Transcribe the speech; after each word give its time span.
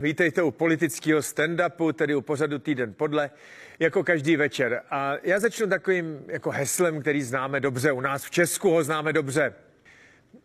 Vítejte 0.00 0.42
u 0.42 0.50
politického 0.50 1.20
stand-upu, 1.20 1.92
tedy 1.92 2.14
u 2.14 2.20
pořadu 2.20 2.58
Týden 2.58 2.94
podle, 2.94 3.30
jako 3.78 4.04
každý 4.04 4.36
večer. 4.36 4.82
A 4.90 5.14
já 5.22 5.40
začnu 5.40 5.66
takovým 5.66 6.24
jako 6.26 6.50
heslem, 6.50 7.00
který 7.00 7.22
známe 7.22 7.60
dobře. 7.60 7.92
U 7.92 8.00
nás 8.00 8.24
v 8.24 8.30
Česku 8.30 8.70
ho 8.70 8.84
známe 8.84 9.12
dobře. 9.12 9.54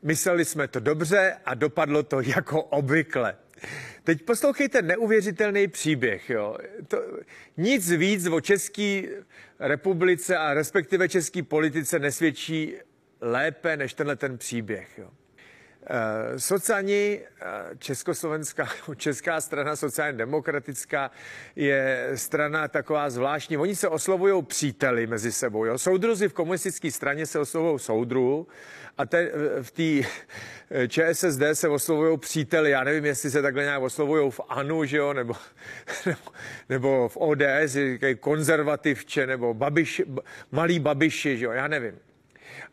Mysleli 0.04 0.46
jsme 0.46 0.68
to 0.68 0.80
dobře 0.80 1.36
a 1.46 1.54
dopadlo 1.54 2.04
to 2.04 2.22
jako 2.22 2.64
obvykle. 2.64 3.36
Teď 4.04 4.22
poslouchejte 4.22 4.82
neuvěřitelný 4.82 5.68
příběh. 5.68 6.30
Jo. 6.30 6.58
To, 6.88 7.04
nic 7.58 7.92
víc 7.92 8.28
o 8.28 8.42
České 8.42 9.02
republice 9.60 10.38
a 10.38 10.54
respektive 10.54 11.10
české 11.10 11.44
politice 11.44 12.00
nesvědčí 12.00 12.76
lépe 13.22 13.78
než 13.78 13.94
tenhle 13.94 14.16
ten 14.16 14.38
příběh. 14.38 14.98
Jo. 14.98 15.10
Uh, 15.90 16.38
Sociální, 16.38 17.20
uh, 17.20 17.78
československá, 17.78 18.68
česká 18.98 19.42
strana 19.42 19.76
sociálně 19.76 20.18
demokratická 20.18 21.12
je 21.56 22.12
strana 22.16 22.68
taková 22.68 23.10
zvláštní. 23.10 23.58
Oni 23.58 23.76
se 23.76 23.88
oslovují 23.88 24.44
příteli 24.44 25.08
mezi 25.08 25.32
sebou. 25.32 25.66
Jo? 25.66 25.78
Soudruzi 25.78 26.28
v 26.28 26.34
komunistické 26.34 26.92
straně 26.92 27.26
se 27.26 27.40
oslovují 27.40 27.80
soudru 27.80 28.48
a 28.98 29.06
te, 29.06 29.32
v 29.62 29.72
té 29.72 30.10
ČSSD 30.88 31.42
se 31.54 31.70
oslovují 31.70 32.18
příteli. 32.18 32.72
Já 32.72 32.84
nevím, 32.84 33.06
jestli 33.06 33.32
se 33.32 33.42
takhle 33.42 33.64
nějak 33.64 33.82
oslovují 33.82 34.32
v 34.32 34.40
ANU, 34.50 34.86
že 34.86 34.98
jo? 34.98 35.14
Nebo, 35.14 35.34
nebo, 36.06 36.22
nebo 36.70 37.10
v 37.10 37.18
ODS, 37.18 37.78
konzervativče, 38.20 39.28
nebo 39.28 39.54
babiš, 39.54 40.02
malý 40.52 40.80
babiši, 40.80 41.38
že 41.38 41.46
jo? 41.46 41.52
já 41.52 41.68
nevím. 41.68 42.00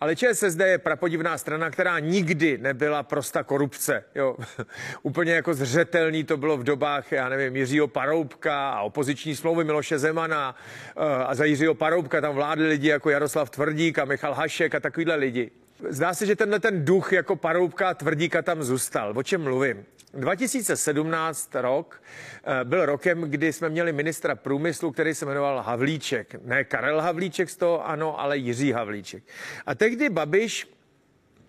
Ale 0.01 0.16
ČSSD 0.16 0.61
je 0.61 0.79
prapodivná 0.79 1.39
strana, 1.39 1.70
která 1.70 1.98
nikdy 1.98 2.59
nebyla 2.59 3.02
prosta 3.02 3.43
korupce. 3.43 4.05
Jo. 4.14 4.37
Úplně 5.03 5.33
jako 5.33 5.55
zřetelný 5.55 6.25
to 6.25 6.37
bylo 6.37 6.56
v 6.56 6.64
dobách, 6.64 7.12
já 7.12 7.28
nevím, 7.28 7.56
Jiřího 7.56 7.89
Paroubka 7.89 8.70
a 8.70 8.81
opoziční 8.81 9.37
smlouvy 9.37 9.64
Miloše 9.64 9.98
Zemana 9.98 10.55
eh, 10.97 11.25
a 11.25 11.34
za 11.34 11.45
Jiřího 11.45 11.75
Paroubka 11.75 12.20
tam 12.20 12.34
vládli 12.34 12.69
lidi 12.69 12.89
jako 12.89 13.11
Jaroslav 13.11 13.50
Tvrdík 13.50 13.98
a 13.98 14.05
Michal 14.05 14.34
Hašek 14.34 14.75
a 14.75 14.81
takovýhle 14.81 15.14
lidi. 15.14 15.50
Zdá 15.89 16.15
se, 16.15 16.27
že 16.27 16.37
tenhle 16.37 16.61
ten 16.61 16.84
duch 16.84 17.12
jako 17.12 17.37
Paroubka 17.37 17.89
a 17.89 17.94
Tvrdíka 17.94 18.42
tam 18.42 18.62
zůstal. 18.62 19.12
O 19.17 19.22
čem 19.22 19.42
mluvím? 19.42 19.84
2017 20.14 21.55
rok 21.55 22.03
eh, 22.44 22.64
byl 22.64 22.86
rokem, 22.86 23.20
kdy 23.20 23.53
jsme 23.53 23.69
měli 23.69 23.92
ministra 23.92 24.34
průmyslu, 24.34 24.92
který 24.92 25.14
se 25.14 25.27
jmenoval 25.27 25.62
Havlíček. 25.62 26.34
Ne 26.44 26.64
Karel 26.64 27.00
Havlíček 27.00 27.50
z 27.50 27.56
toho, 27.56 27.89
ano, 27.89 28.20
ale 28.20 28.36
Jiří 28.36 28.72
Havlíček. 28.72 29.22
A 29.66 29.75
tehdy 29.75 30.08
Babiš 30.08 30.69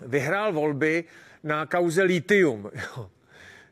vyhrál 0.02 0.54
volby 0.54 1.04
na 1.44 1.66
kauze 1.66 2.04
litium. 2.04 2.72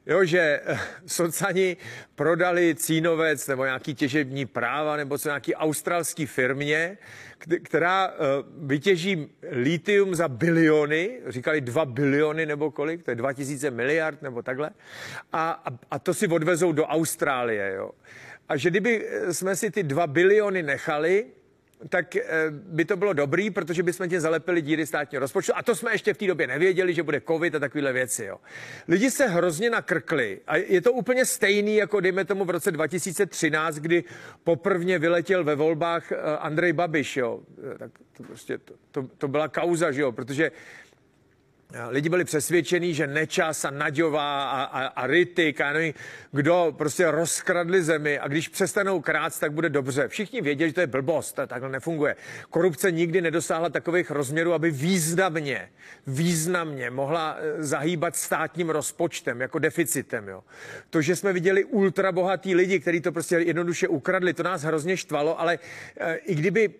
Jo, 0.10 0.26
že 0.26 0.62
eh, 0.66 0.80
socani 1.06 1.78
prodali 2.16 2.76
Cínovec 2.76 3.48
nebo 3.48 3.66
nějaký 3.66 3.96
těžební 3.96 4.46
práva 4.46 4.96
nebo 4.96 5.18
co 5.18 5.30
nějaký 5.30 5.56
australský 5.56 6.26
firmě, 6.26 6.98
která 7.64 8.08
eh, 8.08 8.14
vytěží 8.58 9.32
litium 9.52 10.16
za 10.16 10.28
biliony, 10.28 11.20
říkali 11.28 11.62
dva 11.62 11.86
biliony 11.86 12.46
nebo 12.46 12.72
kolik, 12.72 13.04
to 13.04 13.12
je 13.12 13.16
2000 13.16 13.72
miliard 13.72 14.22
nebo 14.22 14.42
takhle, 14.42 14.70
a, 15.34 15.64
a, 15.92 16.00
to 16.00 16.14
si 16.14 16.28
odvezou 16.28 16.72
do 16.72 16.86
Austrálie. 16.86 17.74
Jo. 17.76 17.92
A 18.50 18.58
že 18.58 18.70
kdyby 18.70 19.08
eh, 19.08 19.34
jsme 19.34 19.56
si 19.56 19.72
ty 19.72 19.84
dva 19.84 20.08
biliony 20.08 20.64
nechali, 20.64 21.26
tak 21.90 22.16
eh, 22.16 22.24
by 22.50 22.86
to 22.86 22.98
bylo 22.98 23.14
dobrý, 23.14 23.50
protože 23.50 23.84
bychom 23.84 24.10
tě 24.10 24.22
zalepili 24.22 24.62
díry 24.62 24.86
státního 24.86 25.20
rozpočtu. 25.20 25.52
A 25.56 25.64
to 25.64 25.76
jsme 25.76 25.92
ještě 25.92 26.14
v 26.14 26.18
té 26.18 26.28
době 26.28 26.48
nevěděli, 26.48 26.94
že 26.94 27.04
bude 27.04 27.22
covid 27.22 27.56
a 27.56 27.60
takovéhle 27.60 27.94
věci. 27.94 28.26
Jo. 28.26 28.38
Lidi 28.88 29.12
se 29.12 29.28
hrozně 29.28 29.70
nakrkli 29.70 30.40
a 30.48 30.58
je 30.58 30.82
to 30.82 30.92
úplně 30.92 31.26
stejný, 31.26 31.76
jako 31.76 32.00
dejme 32.00 32.26
tomu 32.26 32.46
v 32.46 32.50
roce 32.50 32.72
2013, 32.72 33.76
kdy 33.76 34.04
poprvně 34.44 35.00
vyletěl 35.00 35.44
ve 35.44 35.56
volbách 35.56 36.12
eh, 36.12 36.16
Andrej 36.40 36.74
Babiš. 36.74 37.18
Jo. 37.18 37.40
Eh, 37.74 37.78
tak 37.78 37.92
to, 38.18 38.24
prostě, 38.24 38.58
to, 38.58 38.74
to, 38.92 39.08
to 39.18 39.28
byla 39.28 39.48
kauza, 39.48 39.92
že 39.92 40.02
jo, 40.02 40.12
protože 40.12 40.52
Lidi 41.90 42.10
byli 42.10 42.24
přesvědčení, 42.24 42.94
že 42.94 43.08
Nečas 43.08 43.66
a 43.66 43.70
Naďová 43.70 44.50
a, 44.50 44.64
a, 44.64 44.86
a 44.86 45.08
Rytik 45.08 45.62
a 45.62 45.74
nevím, 45.74 45.94
kdo 46.32 46.74
prostě 46.78 47.12
rozkradli 47.12 47.84
zemi 47.84 48.20
a 48.20 48.28
když 48.28 48.48
přestanou 48.48 49.02
krát, 49.02 49.40
tak 49.40 49.52
bude 49.52 49.70
dobře. 49.70 50.08
Všichni 50.08 50.42
věděli, 50.42 50.70
že 50.70 50.74
to 50.74 50.82
je 50.82 50.88
blbost, 50.88 51.34
to 51.34 51.48
takhle 51.48 51.70
nefunguje. 51.70 52.16
Korupce 52.50 52.92
nikdy 52.92 53.22
nedosáhla 53.22 53.70
takových 53.70 54.12
rozměrů, 54.12 54.54
aby 54.54 54.72
významně, 54.72 55.70
významně 56.08 56.90
mohla 56.90 57.38
eh, 57.40 57.64
zahýbat 57.64 58.16
státním 58.16 58.70
rozpočtem 58.70 59.42
jako 59.42 59.60
deficitem. 59.60 60.28
Jo. 60.28 60.44
To, 60.90 61.02
že 61.02 61.16
jsme 61.16 61.34
viděli 61.34 61.64
ultrabohatý 61.64 62.56
lidi, 62.56 62.80
kteří 62.80 63.02
to 63.02 63.12
prostě 63.12 63.36
jednoduše 63.36 63.88
ukradli, 63.88 64.34
to 64.34 64.44
nás 64.44 64.62
hrozně 64.62 64.98
štvalo, 64.98 65.40
ale 65.40 65.60
e, 65.98 66.16
i 66.16 66.36
kdyby 66.36 66.74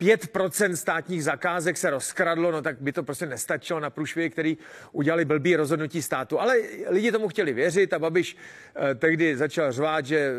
5% 0.00 0.72
státních 0.72 1.24
zakázek 1.24 1.76
se 1.76 1.90
rozkradlo, 1.90 2.50
no 2.50 2.62
tak 2.62 2.80
by 2.80 2.92
to 2.92 3.02
prostě 3.02 3.26
nestačilo 3.26 3.80
na 3.80 3.90
průšvy, 3.90 4.30
který 4.30 4.58
udělali 4.92 5.24
blbý 5.24 5.56
rozhodnutí 5.56 6.02
státu. 6.02 6.40
Ale 6.40 6.56
lidi 6.88 7.12
tomu 7.12 7.28
chtěli 7.28 7.52
věřit 7.52 7.92
a 7.92 7.98
Babiš 7.98 8.36
eh, 8.76 8.94
tehdy 8.94 9.36
začal 9.36 9.72
řvát, 9.72 10.06
že 10.06 10.32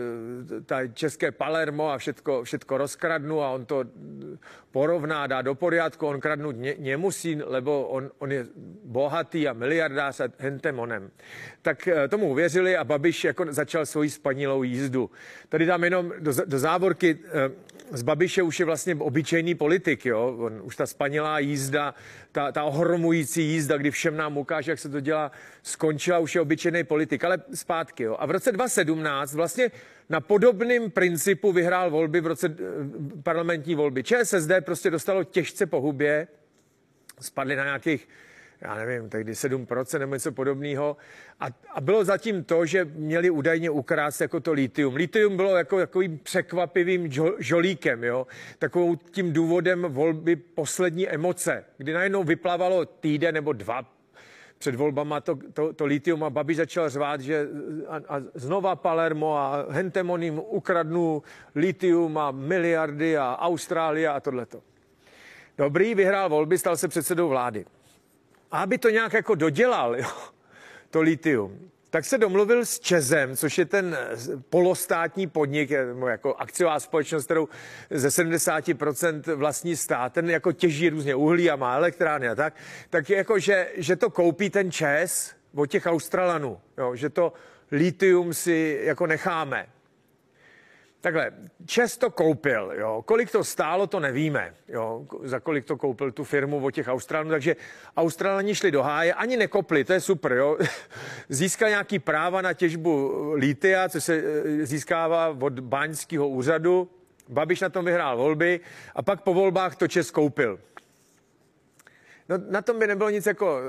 eh, 0.57 0.61
ta 0.61 0.87
české 0.87 1.31
Palermo 1.31 1.89
a 1.89 1.97
všetko, 1.97 2.43
všetko 2.43 2.77
rozkradnu 2.77 3.41
a 3.41 3.49
on 3.49 3.65
to 3.65 3.83
porovná, 4.71 5.27
dá 5.27 5.41
do 5.41 5.55
poriadku, 5.55 6.07
on 6.07 6.19
kradnout 6.19 6.55
ně, 6.55 6.75
nemusí, 6.79 7.41
lebo 7.45 7.87
on, 7.87 8.11
on 8.19 8.31
je 8.31 8.45
bohatý 8.83 9.47
a 9.47 9.53
miliardář 9.53 10.19
a 10.19 10.29
hentemonem. 10.37 11.11
Tak 11.61 11.87
eh, 11.87 12.07
tomu 12.07 12.29
uvěřili 12.29 12.77
a 12.77 12.83
Babiš 12.83 13.23
jako 13.23 13.45
začal 13.49 13.85
svoji 13.85 14.09
spanilou 14.09 14.63
jízdu. 14.63 15.09
Tady 15.49 15.65
dám 15.65 15.83
jenom 15.83 16.13
do, 16.19 16.33
do 16.45 16.59
závorky, 16.59 17.19
z 17.91 18.01
Babiše 18.01 18.41
už 18.41 18.59
je 18.59 18.65
vlastně 18.65 18.95
obyčejný 18.95 19.55
politik, 19.55 20.05
jo? 20.05 20.35
On, 20.39 20.61
už 20.63 20.75
ta 20.75 20.85
spanilá 20.85 21.39
jízda, 21.39 21.93
ta, 22.31 22.51
ta 22.51 22.63
ohromující 22.63 23.43
jízda, 23.43 23.77
kdy 23.77 23.91
všem 23.91 24.17
nám 24.17 24.37
ukáže, 24.37 24.71
jak 24.71 24.79
se 24.79 24.89
to 24.89 24.99
dělá, 24.99 25.31
skončila, 25.63 26.19
už 26.19 26.35
je 26.35 26.41
obyčejný 26.41 26.83
politik, 26.83 27.23
ale 27.23 27.37
zpátky. 27.53 28.03
Jo? 28.03 28.15
A 28.19 28.25
v 28.25 28.31
roce 28.31 28.51
2017 28.51 29.33
vlastně 29.33 29.71
na 30.09 30.21
podobném 30.21 30.91
principu 30.91 31.51
vyhrál 31.51 31.91
volby 31.91 32.21
v 32.21 32.27
roce 32.27 32.47
eh, 32.47 33.21
parlamentní 33.23 33.75
volby. 33.75 34.03
ČSSD 34.03 34.51
prostě 34.61 34.89
dostalo 34.89 35.23
těžce 35.23 35.65
po 35.65 35.81
hubě, 35.81 36.27
spadly 37.19 37.55
na 37.55 37.63
nějakých 37.63 38.07
já 38.61 38.75
nevím, 38.75 39.09
tehdy 39.09 39.31
7% 39.31 39.99
nebo 39.99 40.13
něco 40.13 40.31
podobného. 40.31 40.97
A, 41.39 41.45
a 41.73 41.81
bylo 41.81 42.05
zatím 42.05 42.43
to, 42.43 42.65
že 42.65 42.85
měli 42.85 43.29
údajně 43.29 43.69
ukrást 43.69 44.21
jako 44.21 44.39
to 44.39 44.53
litium. 44.53 44.95
Litium 44.95 45.37
bylo 45.37 45.57
jako 45.57 45.77
takovým 45.77 46.19
překvapivým 46.19 47.11
žolíkem, 47.39 48.03
jo? 48.03 48.27
takovou 48.59 48.95
tím 48.95 49.33
důvodem 49.33 49.81
volby 49.81 50.35
poslední 50.35 51.09
emoce, 51.09 51.65
kdy 51.77 51.93
najednou 51.93 52.23
vyplavalo 52.23 52.85
týden 52.85 53.33
nebo 53.33 53.53
dva 53.53 53.98
před 54.59 54.75
volbama 54.75 55.21
to, 55.21 55.35
to, 55.53 55.73
to 55.73 55.85
litium 55.85 56.23
a 56.23 56.29
Babi 56.29 56.55
začal 56.55 56.89
řvát, 56.89 57.21
že 57.21 57.47
a, 57.87 57.95
a 57.95 58.21
znova 58.33 58.75
Palermo 58.75 59.37
a 59.37 59.65
Hentemonim 59.69 60.39
ukradnu 60.39 61.23
litium 61.55 62.17
a 62.17 62.31
miliardy 62.31 63.17
a 63.17 63.37
Austrálie 63.39 64.09
a 64.09 64.19
tohleto. 64.19 64.61
Dobrý, 65.57 65.95
vyhrál 65.95 66.29
volby, 66.29 66.57
stal 66.57 66.77
se 66.77 66.87
předsedou 66.87 67.29
vlády. 67.29 67.65
A 68.51 68.61
aby 68.61 68.77
to 68.77 68.89
nějak 68.89 69.13
jako 69.13 69.35
dodělal, 69.35 69.95
jo, 69.95 70.07
to 70.89 71.01
litium, 71.01 71.71
tak 71.89 72.05
se 72.05 72.17
domluvil 72.17 72.65
s 72.65 72.79
Čezem, 72.79 73.35
což 73.35 73.57
je 73.57 73.65
ten 73.65 73.97
polostátní 74.49 75.27
podnik, 75.27 75.69
jako 76.07 76.35
akciová 76.35 76.79
společnost, 76.79 77.25
kterou 77.25 77.47
ze 77.89 78.07
70% 78.07 79.35
vlastní 79.35 79.75
stát, 79.75 80.13
ten 80.13 80.29
jako 80.29 80.51
těží 80.51 80.89
různě 80.89 81.15
uhlí 81.15 81.49
a 81.49 81.55
má 81.55 81.75
elektrárny 81.75 82.29
a 82.29 82.35
tak, 82.35 82.53
tak 82.89 83.09
jako, 83.09 83.39
že, 83.39 83.67
že 83.75 83.95
to 83.95 84.09
koupí 84.09 84.49
ten 84.49 84.71
Čes 84.71 85.35
od 85.55 85.65
těch 85.65 85.85
Australanů, 85.85 86.59
jo, 86.77 86.95
že 86.95 87.09
to 87.09 87.33
litium 87.71 88.33
si 88.33 88.79
jako 88.83 89.07
necháme. 89.07 89.67
Takhle, 91.01 91.31
Čes 91.65 91.97
to 91.97 92.09
koupil, 92.09 92.71
jo. 92.75 93.03
Kolik 93.05 93.31
to 93.31 93.43
stálo, 93.43 93.87
to 93.87 93.99
nevíme, 93.99 94.53
jo. 94.67 95.05
Za 95.23 95.39
kolik 95.39 95.65
to 95.65 95.77
koupil 95.77 96.11
tu 96.11 96.23
firmu 96.23 96.65
od 96.65 96.71
těch 96.71 96.87
Australanů, 96.87 97.29
takže 97.29 97.55
Australani 97.97 98.55
šli 98.55 98.71
do 98.71 98.83
háje, 98.83 99.13
ani 99.13 99.37
nekopli, 99.37 99.83
to 99.83 99.93
je 99.93 100.01
super, 100.01 100.31
jo. 100.31 100.57
Získal 101.29 101.69
nějaký 101.69 101.99
práva 101.99 102.41
na 102.41 102.53
těžbu 102.53 103.11
lítia, 103.35 103.89
co 103.89 104.01
se 104.01 104.15
eh, 104.15 104.65
získává 104.65 105.37
od 105.41 105.59
báňského 105.59 106.27
úřadu. 106.27 106.89
Babiš 107.29 107.61
na 107.61 107.69
tom 107.69 107.85
vyhrál 107.85 108.17
volby 108.17 108.59
a 108.95 109.01
pak 109.01 109.21
po 109.21 109.33
volbách 109.33 109.75
to 109.75 109.87
Čes 109.87 110.11
koupil. 110.11 110.59
No, 112.29 112.37
na 112.49 112.61
tom 112.61 112.79
by 112.79 112.87
nebylo 112.87 113.09
nic 113.09 113.25
jako 113.25 113.59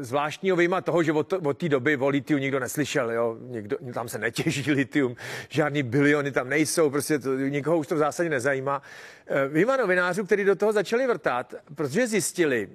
e, 0.00 0.04
zvláštního 0.04 0.56
vyjma 0.56 0.80
toho, 0.80 1.02
že 1.02 1.12
od, 1.12 1.32
od 1.32 1.58
té 1.58 1.68
doby 1.68 1.96
o 1.96 2.08
litiu 2.08 2.38
nikdo 2.38 2.60
neslyšel, 2.60 3.10
jo? 3.10 3.36
Nikdo, 3.40 3.76
tam 3.94 4.08
se 4.08 4.18
netěží 4.18 4.72
litium, 4.72 5.16
žádný 5.48 5.82
biliony 5.82 6.32
tam 6.32 6.48
nejsou, 6.48 6.90
prostě 6.90 7.18
to, 7.18 7.34
nikoho 7.34 7.78
už 7.78 7.86
to 7.86 7.94
v 7.94 7.98
zásadě 7.98 8.28
nezajímá. 8.30 8.82
E, 9.26 9.48
vyjma 9.48 9.76
novinářů, 9.76 10.24
kteří 10.24 10.44
do 10.44 10.56
toho 10.56 10.72
začali 10.72 11.06
vrtat, 11.06 11.54
protože 11.74 12.06
zjistili, 12.06 12.70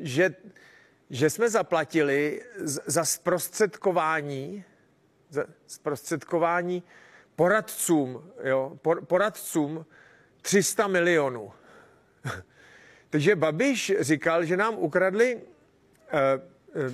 že, 0.00 0.34
že 1.10 1.30
jsme 1.30 1.50
zaplatili 1.50 2.42
z, 2.56 2.80
za 2.86 3.04
zprostředkování 3.04 4.64
za 5.30 5.44
zprostředkování 5.66 6.82
poradcům, 7.36 8.30
jo, 8.44 8.78
por, 8.82 9.04
poradcům 9.04 9.86
300 10.42 10.86
milionů. 10.86 11.52
Takže 13.10 13.36
Babiš 13.36 13.92
říkal, 14.00 14.44
že 14.44 14.56
nám 14.56 14.74
ukradli 14.78 15.36
uh, 15.36 15.42
uh, 16.82 16.92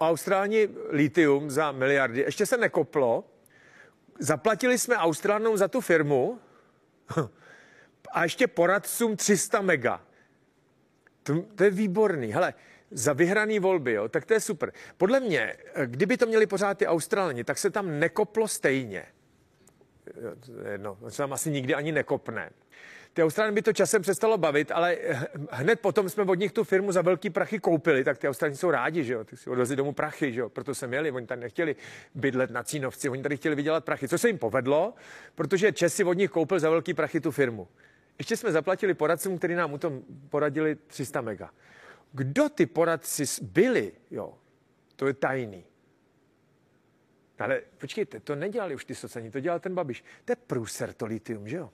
Austrálni 0.00 0.68
litium 0.88 1.50
za 1.50 1.72
miliardy. 1.72 2.20
Ještě 2.20 2.46
se 2.46 2.56
nekoplo. 2.56 3.24
Zaplatili 4.18 4.78
jsme 4.78 4.96
Austrálům 4.96 5.56
za 5.56 5.68
tu 5.68 5.80
firmu 5.80 6.40
a 8.12 8.22
ještě 8.22 8.46
poradcům 8.46 9.16
300 9.16 9.60
mega. 9.60 10.00
To, 11.22 11.42
to 11.42 11.64
je 11.64 11.70
výborný. 11.70 12.32
Hele, 12.32 12.54
za 12.90 13.12
vyhraný 13.12 13.58
volby, 13.58 13.92
jo, 13.92 14.08
tak 14.08 14.24
to 14.24 14.34
je 14.34 14.40
super. 14.40 14.72
Podle 14.96 15.20
mě, 15.20 15.56
kdyby 15.86 16.16
to 16.16 16.26
měli 16.26 16.46
pořád 16.46 16.78
ty 16.78 16.86
Australani, 16.86 17.44
tak 17.44 17.58
se 17.58 17.70
tam 17.70 17.98
nekoplo 17.98 18.48
stejně. 18.48 19.06
No, 20.76 20.98
se 21.08 21.16
tam 21.16 21.32
asi 21.32 21.50
nikdy 21.50 21.74
ani 21.74 21.92
nekopne. 21.92 22.50
Ty 23.14 23.22
Australany 23.22 23.54
by 23.54 23.62
to 23.62 23.72
časem 23.72 24.02
přestalo 24.02 24.38
bavit, 24.38 24.70
ale 24.70 24.96
hned 25.50 25.80
potom 25.80 26.08
jsme 26.08 26.22
od 26.22 26.34
nich 26.34 26.52
tu 26.52 26.64
firmu 26.64 26.92
za 26.92 27.02
velký 27.02 27.30
prachy 27.30 27.58
koupili, 27.58 28.04
tak 28.04 28.18
ty 28.18 28.28
Australani 28.28 28.56
jsou 28.56 28.70
rádi, 28.70 29.04
že 29.04 29.12
jo, 29.12 29.24
ty 29.24 29.36
si 29.36 29.50
odvezli 29.50 29.76
domů 29.76 29.92
prachy, 29.92 30.32
že 30.32 30.40
jo, 30.40 30.48
proto 30.48 30.74
se 30.74 30.86
měli, 30.86 31.10
oni 31.10 31.26
tady 31.26 31.40
nechtěli 31.40 31.76
bydlet 32.14 32.50
na 32.50 32.62
Cínovci, 32.62 33.08
oni 33.08 33.22
tady 33.22 33.36
chtěli 33.36 33.54
vydělat 33.54 33.84
prachy, 33.84 34.08
co 34.08 34.18
se 34.18 34.28
jim 34.28 34.38
povedlo, 34.38 34.94
protože 35.34 35.72
Česi 35.72 36.04
od 36.04 36.12
nich 36.12 36.30
koupil 36.30 36.58
za 36.58 36.70
velký 36.70 36.94
prachy 36.94 37.20
tu 37.20 37.30
firmu. 37.30 37.68
Ještě 38.18 38.36
jsme 38.36 38.52
zaplatili 38.52 38.94
poradcům, 38.94 39.38
kteří 39.38 39.54
nám 39.54 39.72
u 39.72 39.78
tom 39.78 40.02
poradili 40.28 40.76
300 40.86 41.20
mega. 41.20 41.50
Kdo 42.12 42.48
ty 42.48 42.66
poradci 42.66 43.24
byli, 43.42 43.92
jo, 44.10 44.34
to 44.96 45.06
je 45.06 45.14
tajný. 45.14 45.64
Ale 47.38 47.62
počkejte, 47.78 48.20
to 48.20 48.34
nedělali 48.34 48.74
už 48.74 48.84
ty 48.84 48.94
sociální, 48.94 49.30
to 49.30 49.40
dělal 49.40 49.60
ten 49.60 49.74
Babiš. 49.74 50.04
To 50.24 50.32
je 50.32 50.36
průser 50.36 50.92
to 50.92 51.06
litium, 51.06 51.48
že 51.48 51.56
jo? 51.56 51.70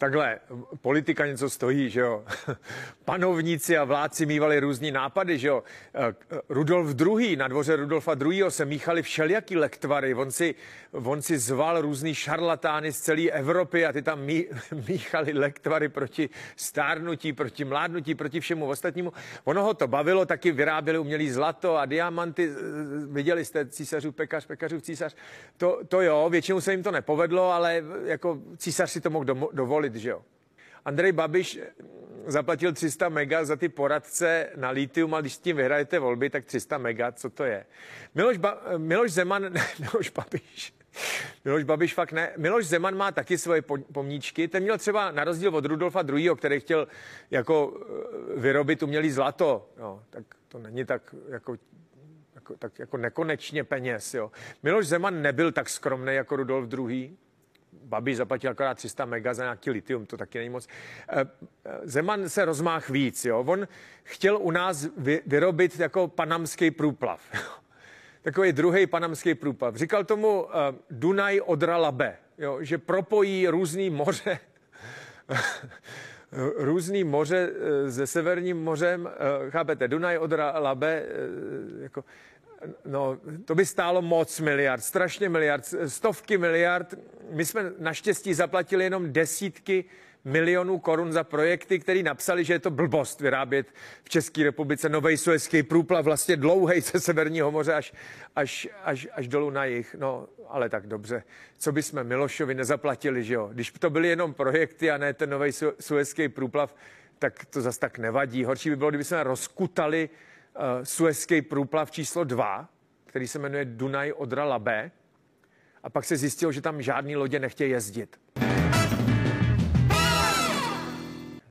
Takhle, 0.00 0.38
politika 0.80 1.26
něco 1.26 1.50
stojí, 1.50 1.90
že 1.90 2.00
jo. 2.00 2.24
Panovníci 3.04 3.78
a 3.78 3.84
vládci 3.84 4.26
mývali 4.26 4.60
různý 4.60 4.90
nápady, 4.90 5.38
že 5.38 5.48
jo. 5.48 5.62
Eh, 5.94 6.14
Rudolf 6.48 7.00
II. 7.00 7.36
na 7.36 7.48
dvoře 7.48 7.76
Rudolfa 7.76 8.16
II. 8.30 8.44
se 8.48 8.64
míchali 8.64 9.02
všelijaký 9.02 9.56
lektvary. 9.56 10.14
On 10.14 10.30
si, 10.30 10.54
on 10.92 11.22
si 11.22 11.38
zval 11.38 11.80
různý 11.80 12.14
šarlatány 12.14 12.92
z 12.92 13.00
celé 13.00 13.22
Evropy 13.22 13.86
a 13.86 13.92
ty 13.92 14.02
tam 14.02 14.20
mí, 14.20 14.46
míchali 14.88 15.32
lektvary 15.32 15.88
proti 15.88 16.28
stárnutí, 16.56 17.32
proti 17.32 17.64
mládnutí, 17.64 18.14
proti 18.14 18.40
všemu 18.40 18.66
ostatnímu. 18.66 19.12
Ono 19.44 19.62
ho 19.62 19.74
to 19.74 19.88
bavilo, 19.88 20.26
taky 20.26 20.52
vyráběli 20.52 20.98
umělý 20.98 21.30
zlato 21.30 21.76
a 21.76 21.86
diamanty. 21.86 22.50
Viděli 23.10 23.44
jste 23.44 23.66
císařů 23.66 24.12
pekař, 24.12 24.46
pekařův 24.46 24.82
císař. 24.82 25.16
To, 25.56 25.80
to 25.88 26.00
jo, 26.00 26.28
většinou 26.30 26.60
se 26.60 26.72
jim 26.72 26.82
to 26.82 26.90
nepovedlo, 26.90 27.52
ale 27.52 27.84
jako 28.04 28.38
císař 28.56 28.90
si 28.90 29.00
to 29.00 29.10
mohl 29.10 29.24
dovolit 29.52 29.89
koupit, 29.90 30.00
že 30.02 30.10
jo. 30.10 30.22
Andrej 30.84 31.12
Babiš 31.12 31.56
eh, 31.56 31.72
zaplatil 32.26 32.72
300 32.72 33.08
mega 33.08 33.44
za 33.44 33.56
ty 33.56 33.68
poradce 33.68 34.50
na 34.56 34.70
litium 34.70 35.14
a 35.14 35.20
když 35.20 35.34
s 35.34 35.38
tím 35.38 35.56
vyhrajete 35.56 35.98
volby, 35.98 36.30
tak 36.30 36.44
300 36.44 36.78
mega, 36.78 37.12
co 37.12 37.30
to 37.30 37.44
je? 37.44 37.66
Miloš, 38.14 38.36
ba- 38.38 38.62
eh, 38.66 38.78
Miloš 38.78 39.12
Zeman, 39.12 39.42
ne, 39.52 39.60
Miloš 39.80 40.10
Babiš, 40.10 40.74
Miloš 41.44 41.64
Babiš 41.64 41.94
fakt 41.94 42.12
ne. 42.12 42.32
Miloš 42.36 42.66
Zeman 42.66 42.96
má 42.96 43.12
taky 43.12 43.38
svoje 43.38 43.62
pomníčky. 43.92 44.48
Ten 44.48 44.62
měl 44.62 44.78
třeba 44.78 45.10
na 45.10 45.24
rozdíl 45.24 45.56
od 45.56 45.64
Rudolfa 45.64 46.02
II., 46.02 46.30
který 46.36 46.60
chtěl 46.60 46.88
jako 47.30 47.80
eh, 48.36 48.40
vyrobit 48.40 48.82
umělý 48.82 49.10
zlato. 49.10 49.68
Jo, 49.78 50.02
tak 50.10 50.24
to 50.48 50.58
není 50.58 50.84
tak 50.84 51.14
jako 51.28 51.56
jako, 52.34 52.56
tak 52.56 52.78
jako 52.78 52.96
nekonečně 52.96 53.64
peněz. 53.64 54.14
Jo. 54.14 54.30
Miloš 54.62 54.86
Zeman 54.86 55.22
nebyl 55.22 55.52
tak 55.52 55.68
skromný 55.68 56.14
jako 56.14 56.36
Rudolf 56.36 56.68
II. 56.88 57.16
Babiš 57.72 58.16
zaplatil 58.16 58.50
akorát 58.50 58.74
300 58.74 59.04
mega 59.04 59.34
za 59.34 59.42
nějaký 59.42 59.70
litium, 59.70 60.06
to 60.06 60.16
taky 60.16 60.38
není 60.38 60.50
moc. 60.50 60.68
Eh, 61.08 61.20
eh, 61.64 61.78
Zeman 61.82 62.28
se 62.28 62.44
rozmáh 62.44 62.90
víc, 62.90 63.24
jo. 63.24 63.44
On 63.46 63.68
chtěl 64.02 64.38
u 64.38 64.50
nás 64.50 64.86
vyrobit 65.26 65.78
jako 65.78 66.08
panamský 66.08 66.70
průplav. 66.70 67.20
Takový 68.22 68.52
druhý 68.52 68.86
panamský 68.86 69.34
průplav. 69.34 69.76
Říkal 69.76 70.04
tomu 70.04 70.42
uh, 70.42 70.50
Dunaj 70.90 71.40
Odra 71.40 71.76
Labe, 71.76 72.16
jo, 72.38 72.58
že 72.60 72.78
propojí 72.78 73.48
různý 73.48 73.90
moře, 73.90 74.38
různý 76.56 77.04
moře 77.04 77.50
se 77.90 78.06
severním 78.06 78.62
mořem, 78.62 79.08
chápete, 79.50 79.88
Dunaj 79.88 80.18
Odra 80.18 80.58
Labe, 80.58 81.04
jako 81.80 82.04
No, 82.84 83.18
to 83.44 83.54
by 83.54 83.66
stálo 83.66 84.02
moc 84.02 84.40
miliard, 84.40 84.84
strašně 84.84 85.28
miliard, 85.28 85.74
stovky 85.86 86.38
miliard. 86.38 86.94
My 87.30 87.44
jsme 87.44 87.72
naštěstí 87.78 88.34
zaplatili 88.34 88.84
jenom 88.84 89.12
desítky 89.12 89.84
milionů 90.24 90.78
korun 90.78 91.12
za 91.12 91.24
projekty, 91.24 91.78
které 91.78 92.02
napsali, 92.02 92.44
že 92.44 92.52
je 92.52 92.58
to 92.58 92.70
blbost 92.70 93.20
vyrábět 93.20 93.66
v 94.04 94.08
České 94.08 94.44
republice 94.44 94.88
nový 94.88 95.16
suezký 95.16 95.62
průplav, 95.62 96.04
vlastně 96.04 96.36
dlouhý 96.36 96.80
ze 96.80 97.00
Severního 97.00 97.50
moře 97.50 97.74
až, 97.74 97.92
až, 98.36 98.68
až, 98.84 99.08
až 99.12 99.28
dolů 99.28 99.50
na 99.50 99.64
jich. 99.64 99.96
No, 99.98 100.28
ale 100.48 100.68
tak 100.68 100.86
dobře, 100.86 101.22
co 101.58 101.72
bychom 101.72 102.04
Milošovi 102.04 102.54
nezaplatili, 102.54 103.24
že 103.24 103.34
jo? 103.34 103.50
Když 103.52 103.70
to 103.70 103.90
byly 103.90 104.08
jenom 104.08 104.34
projekty 104.34 104.90
a 104.90 104.98
ne 104.98 105.12
ten 105.12 105.30
nový 105.30 105.52
su, 105.52 105.72
suezký 105.80 106.28
průplav, 106.28 106.74
tak 107.18 107.44
to 107.44 107.60
zas 107.60 107.78
tak 107.78 107.98
nevadí. 107.98 108.44
Horší 108.44 108.70
by 108.70 108.76
bylo, 108.76 108.90
kdyby 108.90 109.04
jsme 109.04 109.24
rozkutali 109.24 110.10
suezký 110.82 111.42
průplav 111.42 111.90
číslo 111.90 112.24
2, 112.24 112.68
který 113.06 113.28
se 113.28 113.38
jmenuje 113.38 113.64
Dunaj 113.64 114.12
Odra 114.16 114.44
Labe. 114.44 114.90
A 115.82 115.90
pak 115.90 116.04
se 116.04 116.16
zjistilo, 116.16 116.52
že 116.52 116.60
tam 116.60 116.82
žádný 116.82 117.16
lodě 117.16 117.38
nechtějí 117.38 117.70
jezdit. 117.70 118.20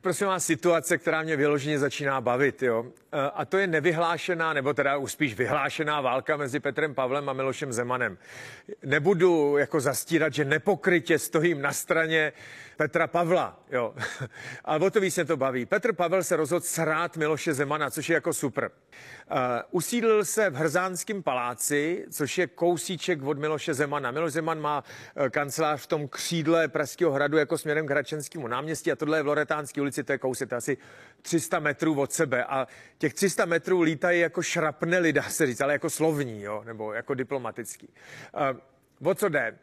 Prosím 0.01 0.27
vás, 0.27 0.45
situace, 0.45 0.97
která 0.97 1.21
mě 1.21 1.35
vyloženě 1.35 1.79
začíná 1.79 2.21
bavit, 2.21 2.63
jo. 2.63 2.85
Eh, 3.13 3.17
a 3.33 3.45
to 3.45 3.57
je 3.57 3.67
nevyhlášená, 3.67 4.53
nebo 4.53 4.73
teda 4.73 4.97
už 4.97 5.11
spíš 5.11 5.33
vyhlášená 5.33 6.01
válka 6.01 6.37
mezi 6.37 6.59
Petrem 6.59 6.95
Pavlem 6.95 7.29
a 7.29 7.33
Milošem 7.33 7.73
Zemanem. 7.73 8.17
Nebudu 8.85 9.57
jako 9.57 9.79
zastírat, 9.79 10.33
že 10.33 10.45
nepokrytě 10.45 11.19
stojím 11.19 11.61
na 11.61 11.73
straně 11.73 12.33
Petra 12.79 13.07
Pavla, 13.07 13.59
jo. 13.71 13.95
Ale 14.65 14.79
o 14.79 14.89
to 14.89 14.99
víc 14.99 15.13
se 15.13 15.25
to 15.25 15.37
baví. 15.37 15.65
Petr 15.65 15.93
Pavel 15.93 16.23
se 16.23 16.35
rozhodl 16.35 16.65
srát 16.65 17.17
Miloše 17.17 17.53
Zemana, 17.53 17.89
což 17.89 18.09
je 18.09 18.13
jako 18.13 18.33
super. 18.33 18.71
Uh, 19.31 19.37
usídlil 19.71 20.25
se 20.25 20.49
v 20.49 20.55
Hrzánském 20.55 21.23
paláci, 21.23 22.05
což 22.11 22.37
je 22.37 22.47
kousíček 22.47 23.23
od 23.23 23.37
Miloše 23.37 23.73
Zemana. 23.73 24.11
Miloš 24.11 24.33
Zeman 24.33 24.61
má 24.61 24.83
uh, 24.83 25.29
kancelář 25.29 25.81
v 25.81 25.87
tom 25.87 26.07
křídle 26.07 26.67
Pražského 26.67 27.11
hradu 27.11 27.37
jako 27.37 27.57
směrem 27.57 27.87
k 27.87 27.89
Hračenskému 27.89 28.47
náměstí 28.47 28.91
a 28.91 28.95
tohle 28.95 29.17
je 29.17 29.23
v 29.23 29.27
Loretánské 29.27 29.81
ulici, 29.81 29.88
to 29.91 30.11
je 30.11 30.17
kousek, 30.17 30.49
to 30.49 30.55
je 30.55 30.57
asi 30.57 30.77
300 31.21 31.59
metrů 31.59 32.01
od 32.01 32.11
sebe. 32.11 32.43
A 32.43 32.67
těch 32.97 33.13
300 33.13 33.45
metrů 33.45 33.81
lítají 33.81 34.21
jako 34.21 34.41
šrapnely, 34.41 35.13
dá 35.13 35.23
se 35.23 35.45
říct, 35.45 35.61
ale 35.61 35.73
jako 35.73 35.89
slovní, 35.89 36.41
jo, 36.41 36.63
nebo 36.65 36.93
jako 36.93 37.13
diplomatický. 37.13 37.89
O 39.03 39.15
co 39.15 39.29
jde? 39.29 39.57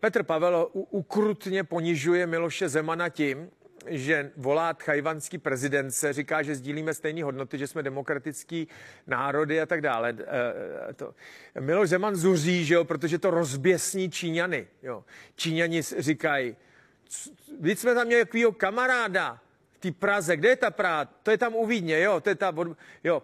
Petr 0.00 0.22
Pavel 0.22 0.68
ukrutně 0.72 1.64
ponižuje 1.64 2.26
Miloše 2.26 2.68
Zemana 2.68 3.08
tím, 3.08 3.50
že 3.86 4.30
volá 4.36 4.74
tchajvanský 4.74 5.38
prezidence, 5.38 6.12
říká, 6.12 6.42
že 6.42 6.54
sdílíme 6.54 6.94
stejné 6.94 7.24
hodnoty, 7.24 7.58
že 7.58 7.66
jsme 7.66 7.82
demokratický 7.82 8.68
národy 9.06 9.60
a 9.60 9.66
tak 9.66 9.80
dále. 9.80 10.16
E, 10.90 10.94
to. 10.94 11.14
Miloš 11.60 11.88
Zeman 11.88 12.16
zuří, 12.16 12.64
že 12.64 12.74
jo, 12.74 12.84
protože 12.84 13.18
to 13.18 13.30
rozběsní 13.30 14.10
Číňany. 14.10 14.66
Jo. 14.82 15.04
Číňani 15.36 15.82
říkají, 15.82 16.56
vždyť 17.60 17.78
jsme 17.78 17.94
tam 17.94 18.06
měli 18.06 18.24
takovýho 18.24 18.52
kamaráda 18.52 19.40
v 19.72 19.78
té 19.78 19.90
Praze, 19.92 20.36
kde 20.36 20.48
je 20.48 20.56
ta 20.56 20.70
Praha? 20.70 21.04
To 21.04 21.30
je 21.30 21.38
tam 21.38 21.54
u 21.54 21.66
Vídně, 21.66 22.00
jo, 22.00 22.20
to 22.20 22.28
je 22.28 22.34
ta, 22.34 22.54
jo 23.04 23.22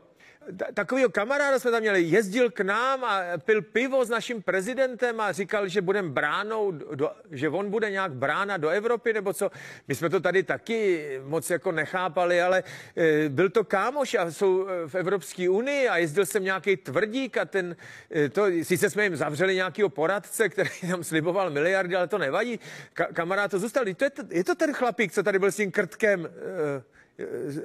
takového 0.74 1.10
kamaráda 1.10 1.58
jsme 1.58 1.70
tam 1.70 1.80
měli, 1.80 2.02
jezdil 2.02 2.50
k 2.50 2.60
nám 2.60 3.04
a 3.04 3.22
pil 3.44 3.62
pivo 3.62 4.04
s 4.04 4.08
naším 4.08 4.42
prezidentem 4.42 5.20
a 5.20 5.32
říkal, 5.32 5.68
že 5.68 5.80
budem 5.80 6.10
bránou, 6.10 6.70
do, 6.70 7.10
že 7.30 7.48
on 7.48 7.70
bude 7.70 7.90
nějak 7.90 8.12
brána 8.12 8.56
do 8.56 8.68
Evropy, 8.68 9.12
nebo 9.12 9.32
co. 9.32 9.50
My 9.88 9.94
jsme 9.94 10.10
to 10.10 10.20
tady 10.20 10.42
taky 10.42 11.08
moc 11.24 11.50
jako 11.50 11.72
nechápali, 11.72 12.42
ale 12.42 12.62
e, 12.96 13.28
byl 13.28 13.50
to 13.50 13.64
kámoš 13.64 14.14
a 14.14 14.30
jsou 14.30 14.68
e, 14.68 14.88
v 14.88 14.94
Evropské 14.94 15.50
unii 15.50 15.88
a 15.88 15.96
jezdil 15.96 16.26
jsem 16.26 16.44
nějaký 16.44 16.76
tvrdík 16.76 17.36
a 17.36 17.44
ten, 17.44 17.76
e, 18.14 18.28
to, 18.28 18.46
sice 18.62 18.90
jsme 18.90 19.04
jim 19.04 19.16
zavřeli 19.16 19.54
nějakého 19.54 19.88
poradce, 19.88 20.48
který 20.48 20.70
nám 20.90 21.04
sliboval 21.04 21.50
miliardy, 21.50 21.96
ale 21.96 22.08
to 22.08 22.18
nevadí. 22.18 22.60
Ka, 22.92 23.06
kamarád 23.12 23.50
to 23.50 23.58
zůstal. 23.58 23.88
Je, 23.88 23.94
to, 23.94 24.04
je 24.30 24.44
to 24.44 24.54
ten 24.54 24.72
chlapík, 24.72 25.12
co 25.12 25.22
tady 25.22 25.38
byl 25.38 25.52
s 25.52 25.56
tím 25.56 25.70
krtkem. 25.70 26.28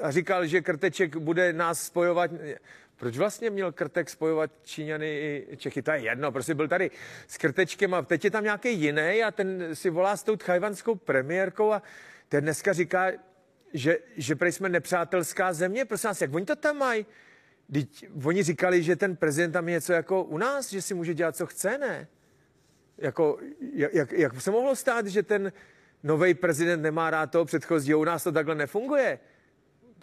A 0.01 0.11
říkal, 0.11 0.47
že 0.47 0.61
Krteček 0.61 1.15
bude 1.17 1.53
nás 1.53 1.85
spojovat. 1.85 2.31
Proč 2.95 3.17
vlastně 3.17 3.49
měl 3.49 3.71
Krtek 3.71 4.09
spojovat 4.09 4.51
Číňany 4.63 5.19
i 5.51 5.57
Čechy? 5.57 5.81
To 5.81 5.91
je 5.91 5.99
jedno, 5.99 6.31
prostě 6.31 6.55
byl 6.55 6.67
tady 6.67 6.91
s 7.27 7.37
Krtečkem 7.37 7.93
a 7.93 8.01
teď 8.01 8.25
je 8.25 8.31
tam 8.31 8.43
nějaký 8.43 8.79
jiný 8.79 9.23
a 9.23 9.31
ten 9.31 9.75
si 9.75 9.89
volá 9.89 10.17
s 10.17 10.23
tou 10.23 10.35
tchajvanskou 10.35 10.95
premiérkou 10.95 11.71
a 11.71 11.81
ten 12.29 12.43
dneska 12.43 12.73
říká, 12.73 13.11
že, 13.73 13.97
že 14.17 14.35
prý 14.35 14.51
jsme 14.51 14.69
nepřátelská 14.69 15.53
země. 15.53 15.85
Prosím 15.85 16.07
vás, 16.07 16.21
jak 16.21 16.33
oni 16.33 16.45
to 16.45 16.55
tam 16.55 16.77
mají? 16.77 17.05
Teď 17.73 18.07
oni 18.23 18.43
říkali, 18.43 18.83
že 18.83 18.95
ten 18.95 19.15
prezident 19.15 19.51
tam 19.51 19.69
je 19.69 19.73
něco 19.73 19.93
jako 19.93 20.23
u 20.23 20.37
nás, 20.37 20.69
že 20.69 20.81
si 20.81 20.93
může 20.93 21.13
dělat, 21.13 21.35
co 21.35 21.45
chce, 21.45 21.77
ne? 21.77 22.07
Jako, 22.97 23.39
jak, 23.73 24.11
jak 24.11 24.41
se 24.41 24.51
mohlo 24.51 24.75
stát, 24.75 25.07
že 25.07 25.23
ten 25.23 25.53
nový 26.03 26.33
prezident 26.33 26.81
nemá 26.81 27.09
rád 27.09 27.31
toho 27.31 27.45
předchozího, 27.45 27.99
u 27.99 28.03
nás 28.03 28.23
to 28.23 28.31
takhle 28.31 28.55
nefunguje? 28.55 29.19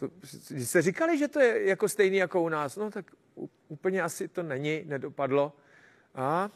To, 0.00 0.08
když 0.48 0.68
jste 0.68 0.82
říkali, 0.82 1.18
že 1.18 1.28
to 1.28 1.40
je 1.40 1.68
jako 1.68 1.88
stejný 1.88 2.16
jako 2.16 2.42
u 2.42 2.48
nás, 2.48 2.76
no 2.76 2.90
tak 2.90 3.06
úplně 3.68 4.02
asi 4.02 4.28
to 4.28 4.42
není, 4.42 4.82
nedopadlo. 4.86 5.52
A 6.14 6.50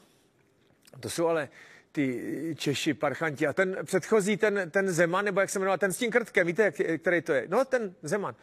to 1.00 1.10
jsou 1.10 1.26
ale 1.26 1.48
ty 1.92 2.54
Češi, 2.58 2.94
parchanti. 2.94 3.46
A 3.46 3.52
ten 3.52 3.76
předchozí, 3.84 4.36
ten, 4.36 4.70
ten 4.70 4.92
Zeman, 4.92 5.24
nebo 5.24 5.40
jak 5.40 5.50
se 5.50 5.58
jmenoval, 5.58 5.78
ten 5.78 5.92
s 5.92 5.98
tím 5.98 6.10
krtkem, 6.10 6.46
víte, 6.46 6.72
který 6.98 7.22
to 7.22 7.32
je? 7.32 7.46
No, 7.48 7.64
ten 7.64 7.94
Zeman 8.02 8.34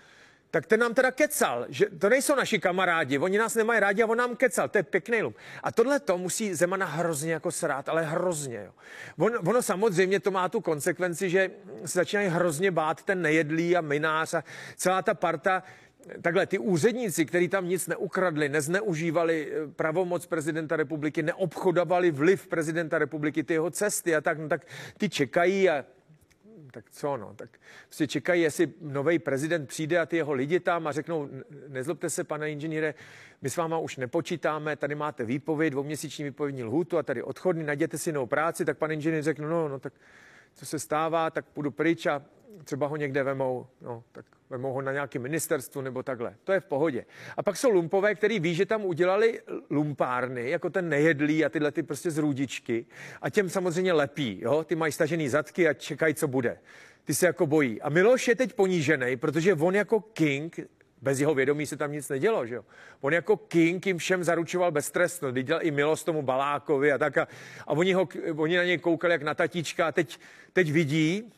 tak 0.51 0.65
ten 0.65 0.79
nám 0.79 0.93
teda 0.93 1.12
kecal, 1.12 1.65
že 1.70 1.86
to 1.86 2.10
nejsou 2.10 2.36
naši 2.36 2.60
kamarádi, 2.60 3.17
oni 3.17 3.38
nás 3.38 3.55
nemají 3.55 3.79
rádi 3.79 4.03
a 4.03 4.08
on 4.08 4.17
nám 4.17 4.36
kecal, 4.36 4.70
to 4.70 4.77
je 4.77 4.84
pěkný 4.84 5.22
lum. 5.22 5.34
A 5.63 5.72
tohle 5.72 6.00
to 6.00 6.17
musí 6.17 6.53
Zemana 6.53 6.86
hrozně 6.86 7.34
jako 7.34 7.51
srát, 7.51 7.89
ale 7.89 8.03
hrozně. 8.03 8.58
Jo. 8.65 8.72
On, 9.17 9.50
ono 9.50 9.62
samozřejmě 9.62 10.20
to 10.20 10.31
má 10.31 10.50
tu 10.50 10.62
konsekvenci, 10.62 11.29
že 11.29 11.51
se 11.86 12.00
začínají 12.00 12.29
hrozně 12.29 12.72
bát 12.72 13.03
ten 13.03 13.22
nejedlý 13.22 13.77
a 13.77 13.81
minář 13.81 14.34
a 14.34 14.43
celá 14.75 15.01
ta 15.01 15.13
parta, 15.13 15.63
Takhle, 16.22 16.46
ty 16.46 16.60
úředníci, 16.60 17.25
kteří 17.25 17.48
tam 17.48 17.67
nic 17.67 17.88
neukradli, 17.88 18.50
nezneužívali 18.50 19.51
eh, 19.51 19.67
pravomoc 19.67 20.25
prezidenta 20.25 20.75
republiky, 20.75 21.24
neobchodovali 21.24 22.12
vliv 22.12 22.48
prezidenta 22.48 23.00
republiky, 23.00 23.43
ty 23.43 23.53
jeho 23.53 23.72
cesty 23.72 24.15
a 24.15 24.22
tak, 24.22 24.38
no 24.38 24.48
tak 24.48 24.65
ty 24.98 25.10
čekají 25.10 25.70
a 25.70 25.86
tak 26.71 26.91
co 26.91 27.17
no, 27.17 27.33
tak 27.35 27.49
prostě 27.85 28.07
čekají, 28.07 28.41
jestli 28.41 28.73
nový 28.81 29.19
prezident 29.19 29.67
přijde 29.67 29.99
a 29.99 30.05
ty 30.05 30.17
jeho 30.17 30.33
lidi 30.33 30.59
tam 30.59 30.87
a 30.87 30.91
řeknou, 30.91 31.29
nezlobte 31.67 32.09
se, 32.09 32.23
pane 32.23 32.51
inženýre, 32.51 32.93
my 33.41 33.49
s 33.49 33.57
váma 33.57 33.77
už 33.77 33.97
nepočítáme, 33.97 34.75
tady 34.75 34.95
máte 34.95 35.25
výpověď, 35.25 35.71
dvouměsíční 35.71 36.23
výpovědní 36.23 36.63
lhůtu 36.63 36.97
a 36.97 37.03
tady 37.03 37.23
odchodný, 37.23 37.63
najděte 37.63 37.97
si 37.97 38.09
jinou 38.09 38.25
práci, 38.25 38.65
tak 38.65 38.77
pan 38.77 38.91
inženýr 38.91 39.23
řekne, 39.23 39.47
no, 39.47 39.67
no, 39.67 39.79
tak 39.79 39.93
co 40.53 40.65
se 40.65 40.79
stává, 40.79 41.29
tak 41.29 41.45
půjdu 41.45 41.71
pryč 41.71 42.05
a 42.05 42.21
třeba 42.63 42.88
ho 42.88 42.96
někde 42.96 43.24
vemou, 43.24 43.67
no, 43.81 44.03
tak 44.12 44.25
vemou 44.50 44.74
ho 44.74 44.81
na 44.81 44.91
nějaké 44.91 45.20
ministerstvu 45.20 45.81
nebo 45.81 46.03
takhle. 46.03 46.36
To 46.43 46.51
je 46.51 46.60
v 46.60 46.65
pohodě. 46.65 47.05
A 47.38 47.43
pak 47.43 47.58
jsou 47.58 47.70
lumpové, 47.70 48.15
který 48.15 48.39
ví, 48.39 48.55
že 48.55 48.65
tam 48.65 48.86
udělali 48.86 49.41
lumpárny, 49.70 50.50
jako 50.50 50.70
ten 50.70 50.89
nejedlý 50.89 51.46
a 51.46 51.50
tyhle 51.50 51.72
ty 51.72 51.84
prostě 51.84 52.12
zrůdičky. 52.12 52.86
A 53.22 53.29
těm 53.29 53.50
samozřejmě 53.50 53.93
lepí, 53.93 54.39
jo? 54.41 54.63
Ty 54.63 54.75
mají 54.75 54.91
stažený 54.91 55.29
zadky 55.29 55.67
a 55.67 55.74
čekají, 55.74 56.13
co 56.13 56.27
bude. 56.27 56.60
Ty 57.03 57.13
se 57.13 57.25
jako 57.25 57.48
bojí. 57.48 57.81
A 57.81 57.89
Miloš 57.89 58.27
je 58.27 58.36
teď 58.36 58.53
ponížený, 58.53 59.17
protože 59.17 59.53
on 59.53 59.75
jako 59.75 60.00
king 60.00 60.60
bez 61.01 61.20
jeho 61.20 61.34
vědomí 61.34 61.65
se 61.65 61.77
tam 61.77 61.91
nic 61.91 62.10
nedělo, 62.10 62.46
že 62.46 62.55
jo. 62.55 62.65
On 63.01 63.13
jako 63.13 63.38
king 63.38 63.86
jim 63.86 63.98
všem 63.98 64.24
zaručoval 64.24 64.72
beztrestnost, 64.72 65.36
dělal 65.36 65.65
i 65.65 65.72
milost 65.72 66.05
tomu 66.05 66.22
Balákovi 66.22 66.91
a 66.91 66.98
tak. 66.98 67.17
A, 67.17 67.27
a 67.67 67.72
oni, 67.72 67.93
ho, 67.93 68.08
oni 68.36 68.58
na 68.58 68.63
něj 68.63 68.77
koukali 68.77 69.13
jak 69.13 69.24
na 69.24 69.34
tatíčka 69.34 69.88
a 69.88 69.91
teď, 69.91 70.20
teď 70.53 70.72
vidí, 70.72 71.31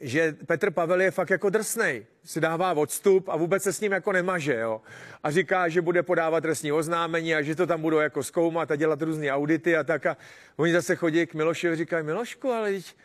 že 0.00 0.36
Petr 0.46 0.70
Pavel 0.70 1.00
je 1.00 1.10
fakt 1.10 1.30
jako 1.30 1.50
drsnej. 1.50 2.06
Si 2.24 2.40
dává 2.40 2.72
odstup 2.72 3.28
a 3.28 3.36
vůbec 3.36 3.62
se 3.62 3.72
s 3.72 3.80
ním 3.80 3.92
jako 3.92 4.12
nemaže, 4.12 4.54
jo. 4.54 4.80
A 5.22 5.30
říká, 5.30 5.68
že 5.68 5.82
bude 5.82 6.02
podávat 6.02 6.40
trestní 6.40 6.72
oznámení 6.72 7.34
a 7.34 7.42
že 7.42 7.54
to 7.54 7.66
tam 7.66 7.82
budou 7.82 7.98
jako 7.98 8.22
zkoumat 8.22 8.70
a 8.70 8.76
dělat 8.76 9.02
různé 9.02 9.32
audity 9.32 9.76
a 9.76 9.84
tak. 9.84 10.06
A 10.06 10.16
oni 10.56 10.72
zase 10.72 10.96
chodí 10.96 11.26
k 11.26 11.34
Milošovi 11.34 11.72
a 11.72 11.76
říkají, 11.76 12.04
Milošku, 12.04 12.50
ale 12.50 12.72
teď 12.72 12.96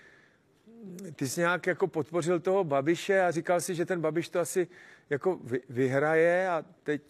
ty 1.15 1.29
jsi 1.29 1.39
nějak 1.39 1.67
jako 1.67 1.87
podpořil 1.87 2.39
toho 2.39 2.63
Babiše 2.63 3.21
a 3.21 3.31
říkal 3.31 3.61
si, 3.61 3.75
že 3.75 3.85
ten 3.85 4.01
Babiš 4.01 4.29
to 4.29 4.39
asi 4.39 4.67
jako 5.09 5.39
vy, 5.43 5.61
vyhraje 5.69 6.49
a 6.49 6.65
teď 6.83 7.01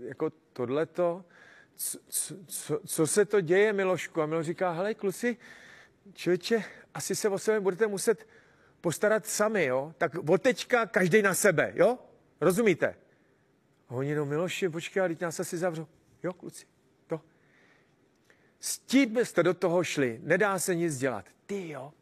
jako 0.00 0.30
tohleto, 0.52 1.24
co, 1.76 1.98
co, 2.46 2.80
co 2.86 3.06
se 3.06 3.24
to 3.24 3.40
děje, 3.40 3.72
Milošku? 3.72 4.22
A 4.22 4.26
Miloš 4.26 4.46
říká, 4.46 4.70
hele 4.70 4.94
kluci, 4.94 5.36
člověče, 6.12 6.64
asi 6.94 7.14
se 7.14 7.28
o 7.28 7.38
sebe 7.38 7.60
budete 7.60 7.86
muset 7.86 8.26
postarat 8.84 9.26
sami, 9.26 9.64
jo? 9.64 9.94
Tak 9.98 10.12
od 10.28 10.42
teďka 10.42 10.86
každý 10.86 11.22
na 11.22 11.34
sebe, 11.34 11.72
jo? 11.74 11.98
Rozumíte? 12.40 12.94
A 13.88 13.94
oni, 13.94 14.14
no 14.14 14.24
Miloši, 14.28 14.68
počkej, 14.68 15.02
ale 15.02 15.16
nás 15.20 15.40
asi 15.40 15.56
zavřou. 15.56 15.86
Jo, 16.22 16.32
kluci, 16.32 16.66
to. 17.06 17.20
S 18.60 18.78
tím 18.78 19.16
jste 19.24 19.42
do 19.42 19.54
toho 19.54 19.84
šli, 19.84 20.20
nedá 20.22 20.58
se 20.58 20.74
nic 20.74 20.98
dělat. 20.98 21.24
Ty 21.46 21.68
jo, 21.68 21.92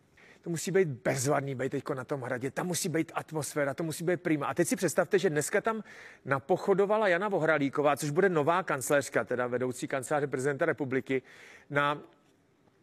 to 0.42 0.50
musí 0.50 0.70
být 0.70 0.88
bezvadný 0.88 1.54
být 1.54 1.70
teď 1.70 1.88
na 1.94 2.04
tom 2.04 2.20
hradě, 2.20 2.50
tam 2.50 2.66
musí 2.66 2.88
být 2.88 3.12
atmosféra, 3.14 3.74
to 3.74 3.82
musí 3.82 4.04
být 4.04 4.22
prima. 4.22 4.46
A 4.46 4.54
teď 4.54 4.68
si 4.68 4.76
představte, 4.76 5.18
že 5.18 5.30
dneska 5.30 5.60
tam 5.60 5.84
napochodovala 6.24 7.08
Jana 7.08 7.28
Vohralíková, 7.28 7.96
což 7.96 8.10
bude 8.10 8.28
nová 8.28 8.62
kancléřka, 8.62 9.24
teda 9.24 9.46
vedoucí 9.46 9.88
kanceláře 9.88 10.26
prezidenta 10.26 10.66
republiky, 10.66 11.22
na 11.70 12.02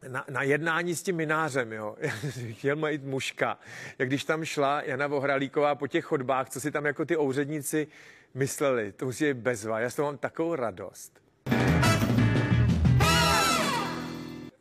na, 0.08 0.26
na 0.30 0.44
jednání 0.44 0.96
s 0.96 1.04
tím 1.04 1.16
minářem, 1.16 1.74
jo, 1.74 1.96
chtěl 2.52 2.76
mít 2.76 3.04
muška, 3.04 3.60
jak 4.00 4.10
když 4.10 4.24
tam 4.24 4.46
šla 4.46 4.82
Jana 4.82 5.08
Vohralíková 5.08 5.76
po 5.76 5.88
těch 5.88 6.06
chodbách, 6.06 6.50
co 6.50 6.62
si 6.62 6.72
tam 6.72 6.86
jako 6.86 7.06
ty 7.06 7.18
ouředníci 7.18 7.88
mysleli, 8.34 8.92
to 8.92 9.06
musí 9.06 9.26
být 9.26 9.38
bezva, 9.38 9.80
já 9.80 9.90
z 9.90 9.96
toho 9.96 10.06
mám 10.06 10.18
takovou 10.18 10.56
radost. 10.56 11.29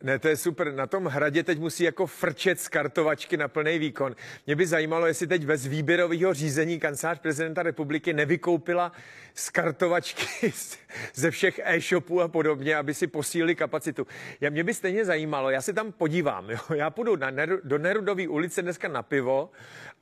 Ne, 0.03 0.19
to 0.19 0.27
je 0.27 0.37
super. 0.37 0.73
Na 0.73 0.87
tom 0.87 1.05
hradě 1.05 1.43
teď 1.43 1.59
musí 1.59 1.83
jako 1.83 2.07
frčet 2.07 2.59
z 2.59 2.67
kartovačky 2.67 3.37
na 3.37 3.47
plný 3.47 3.79
výkon. 3.79 4.15
Mě 4.45 4.55
by 4.55 4.67
zajímalo, 4.67 5.07
jestli 5.07 5.27
teď 5.27 5.45
bez 5.45 5.65
výběrového 5.65 6.33
řízení 6.33 6.79
kancelář 6.79 7.19
prezidenta 7.19 7.63
republiky 7.63 8.13
nevykoupila 8.13 8.91
z 9.33 9.49
kartovačky 9.49 10.53
ze 11.13 11.31
všech 11.31 11.59
e-shopů 11.63 12.21
a 12.21 12.27
podobně, 12.27 12.75
aby 12.75 12.93
si 12.93 13.07
posílili 13.07 13.55
kapacitu. 13.55 14.07
Já, 14.41 14.49
mě 14.49 14.63
by 14.63 14.73
stejně 14.73 15.05
zajímalo, 15.05 15.49
já 15.49 15.61
se 15.61 15.73
tam 15.73 15.91
podívám. 15.91 16.49
Jo? 16.49 16.59
Já 16.75 16.89
půjdu 16.89 17.15
na 17.15 17.29
Neru, 17.31 17.59
do 17.63 17.77
Nerudové 17.77 18.27
ulice 18.27 18.61
dneska 18.61 18.87
na 18.87 19.03
pivo 19.03 19.49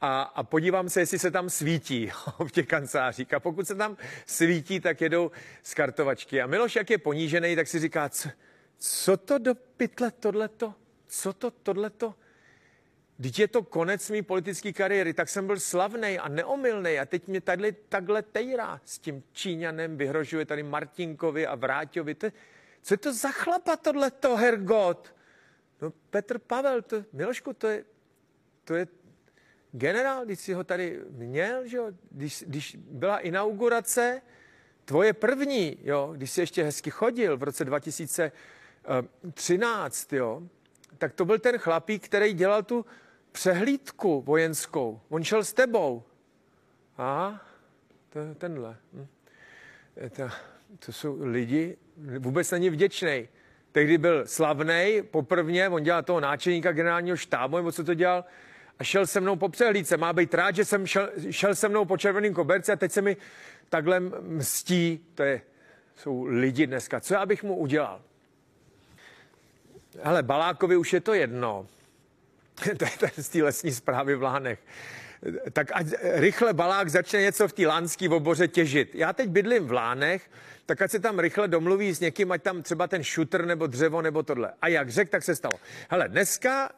a, 0.01 0.21
a 0.21 0.43
podívám 0.43 0.89
se, 0.89 0.99
jestli 0.99 1.19
se 1.19 1.31
tam 1.31 1.49
svítí 1.49 2.03
jo, 2.07 2.47
v 2.47 2.51
těch 2.51 2.67
kancelářích. 2.67 3.33
A 3.33 3.39
pokud 3.39 3.67
se 3.67 3.75
tam 3.75 3.97
svítí, 4.25 4.79
tak 4.79 5.01
jedou 5.01 5.31
z 5.63 5.73
kartovačky. 5.73 6.41
A 6.41 6.47
Miloš, 6.47 6.75
jak 6.75 6.89
je 6.89 6.97
ponížený, 6.97 7.55
tak 7.55 7.67
si 7.67 7.79
říká, 7.79 8.09
co, 8.09 8.29
co 8.77 9.17
to 9.17 9.38
do 9.38 9.55
pytle 9.55 10.12
tohleto? 10.12 10.74
Co 11.07 11.34
to 11.34 11.51
tohleto? 11.51 12.15
Když 13.17 13.39
je 13.39 13.48
to 13.48 13.63
konec 13.63 14.10
mý 14.10 14.22
politické 14.22 14.74
kariéry, 14.74 15.13
tak 15.13 15.29
jsem 15.29 15.48
byl 15.48 15.60
slavný 15.60 16.19
a 16.19 16.27
neomylný 16.27 17.00
a 17.00 17.05
teď 17.05 17.27
mě 17.27 17.41
tady 17.41 17.72
takhle 17.72 18.22
tejrá 18.22 18.81
s 18.86 19.00
tím 19.00 19.24
Číňanem, 19.31 19.98
vyhrožuje 19.98 20.46
tady 20.46 20.63
Martinkovi 20.63 21.48
a 21.48 21.55
Vráťovi. 21.55 22.15
To, 22.15 22.27
co 22.81 22.93
je 22.93 22.98
to 22.98 23.13
za 23.13 23.31
chlapa 23.31 23.75
tohleto, 23.75 24.36
Hergot? 24.36 25.15
No 25.81 25.93
Petr 26.10 26.39
Pavel, 26.39 26.81
to, 26.81 27.03
Milošku, 27.13 27.53
to 27.53 27.67
je, 27.67 27.86
to 28.63 28.75
je 28.75 28.88
generál, 29.72 30.25
když 30.25 30.39
si 30.39 30.53
ho 30.53 30.63
tady 30.63 31.01
měl, 31.10 31.67
že 31.67 31.77
jo? 31.77 31.91
Když, 32.12 32.43
když 32.48 32.75
byla 32.79 33.17
inaugurace, 33.17 34.22
tvoje 34.86 35.13
první, 35.13 35.77
jo, 35.84 36.13
když 36.15 36.31
jsi 36.31 36.41
ještě 36.41 36.63
hezky 36.63 36.89
chodil 36.89 37.38
v 37.38 37.43
roce 37.43 37.65
2000, 37.65 38.31
13, 39.34 40.13
jo, 40.13 40.41
tak 40.98 41.13
to 41.13 41.25
byl 41.25 41.39
ten 41.39 41.58
chlapík, 41.58 42.06
který 42.06 42.34
dělal 42.34 42.63
tu 42.63 42.86
přehlídku 43.32 44.22
vojenskou. 44.22 45.01
On 45.10 45.24
šel 45.24 45.44
s 45.44 45.53
tebou. 45.53 46.03
A 46.98 47.41
to 48.10 48.20
je 48.20 48.36
tenhle. 48.36 48.77
Hm. 48.94 49.08
To, 50.15 50.29
to 50.86 50.94
jsou 50.94 51.17
lidi, 51.22 51.77
vůbec 52.20 52.51
není 52.51 52.70
vděčný. 52.70 53.27
Tehdy 53.72 53.98
byl 53.98 54.27
slavný, 54.27 55.01
poprvně, 55.12 55.70
on 55.70 55.84
dělal 55.84 56.03
toho 56.03 56.20
náčelníka 56.20 56.72
generálního 56.72 57.17
štábu, 57.17 57.58
nebo 57.58 57.72
co 57.72 57.84
to 57.84 57.94
dělal, 57.94 58.25
a 58.79 58.84
šel 58.84 59.08
se 59.08 59.20
mnou 59.20 59.36
po 59.36 59.50
přehlídce. 59.50 59.98
Má 59.98 60.13
být 60.13 60.34
rád, 60.34 60.56
že 60.56 60.65
jsem 60.65 60.88
šel, 60.88 61.10
šel 61.29 61.56
se 61.56 61.70
mnou 61.70 61.86
po 61.86 61.98
červeném 61.98 62.34
koberci 62.34 62.72
a 62.72 62.75
teď 62.75 62.91
se 62.91 63.01
mi 63.01 63.17
takhle 63.70 64.00
mstí. 64.22 65.06
To 65.15 65.24
je, 65.24 65.41
jsou 65.96 66.24
lidi 66.24 66.67
dneska. 66.67 67.00
Co 67.00 67.13
já 67.13 67.25
bych 67.25 67.44
mu 67.44 67.56
udělal? 67.56 68.01
Ale 70.03 70.23
Balákovi 70.23 70.77
už 70.77 70.93
je 70.93 71.01
to 71.01 71.13
jedno. 71.13 71.67
to 72.77 72.85
je 72.85 72.91
ten 72.99 73.23
z 73.23 73.29
té 73.29 73.43
lesní 73.43 73.71
zprávy 73.71 74.15
v 74.15 74.23
Lánech. 74.23 74.59
Tak 75.53 75.67
ať 75.73 75.87
rychle 76.01 76.53
Balák 76.53 76.89
začne 76.89 77.21
něco 77.21 77.47
v 77.47 77.53
té 77.53 77.67
lánské 77.67 78.09
oboře 78.09 78.47
těžit. 78.47 78.95
Já 78.95 79.13
teď 79.13 79.29
bydlím 79.29 79.67
v 79.67 79.71
Lánech, 79.71 80.29
tak 80.65 80.81
ať 80.81 80.91
se 80.91 80.99
tam 80.99 81.19
rychle 81.19 81.47
domluví 81.47 81.95
s 81.95 81.99
někým, 81.99 82.31
ať 82.31 82.43
tam 82.43 82.63
třeba 82.63 82.87
ten 82.87 83.03
šutr 83.03 83.45
nebo 83.45 83.67
dřevo 83.67 84.01
nebo 84.01 84.23
tohle. 84.23 84.53
A 84.61 84.67
jak 84.67 84.89
řekl, 84.89 85.11
tak 85.11 85.23
se 85.23 85.35
stalo. 85.35 85.59
Hele, 85.89 86.09
dneska 86.09 86.69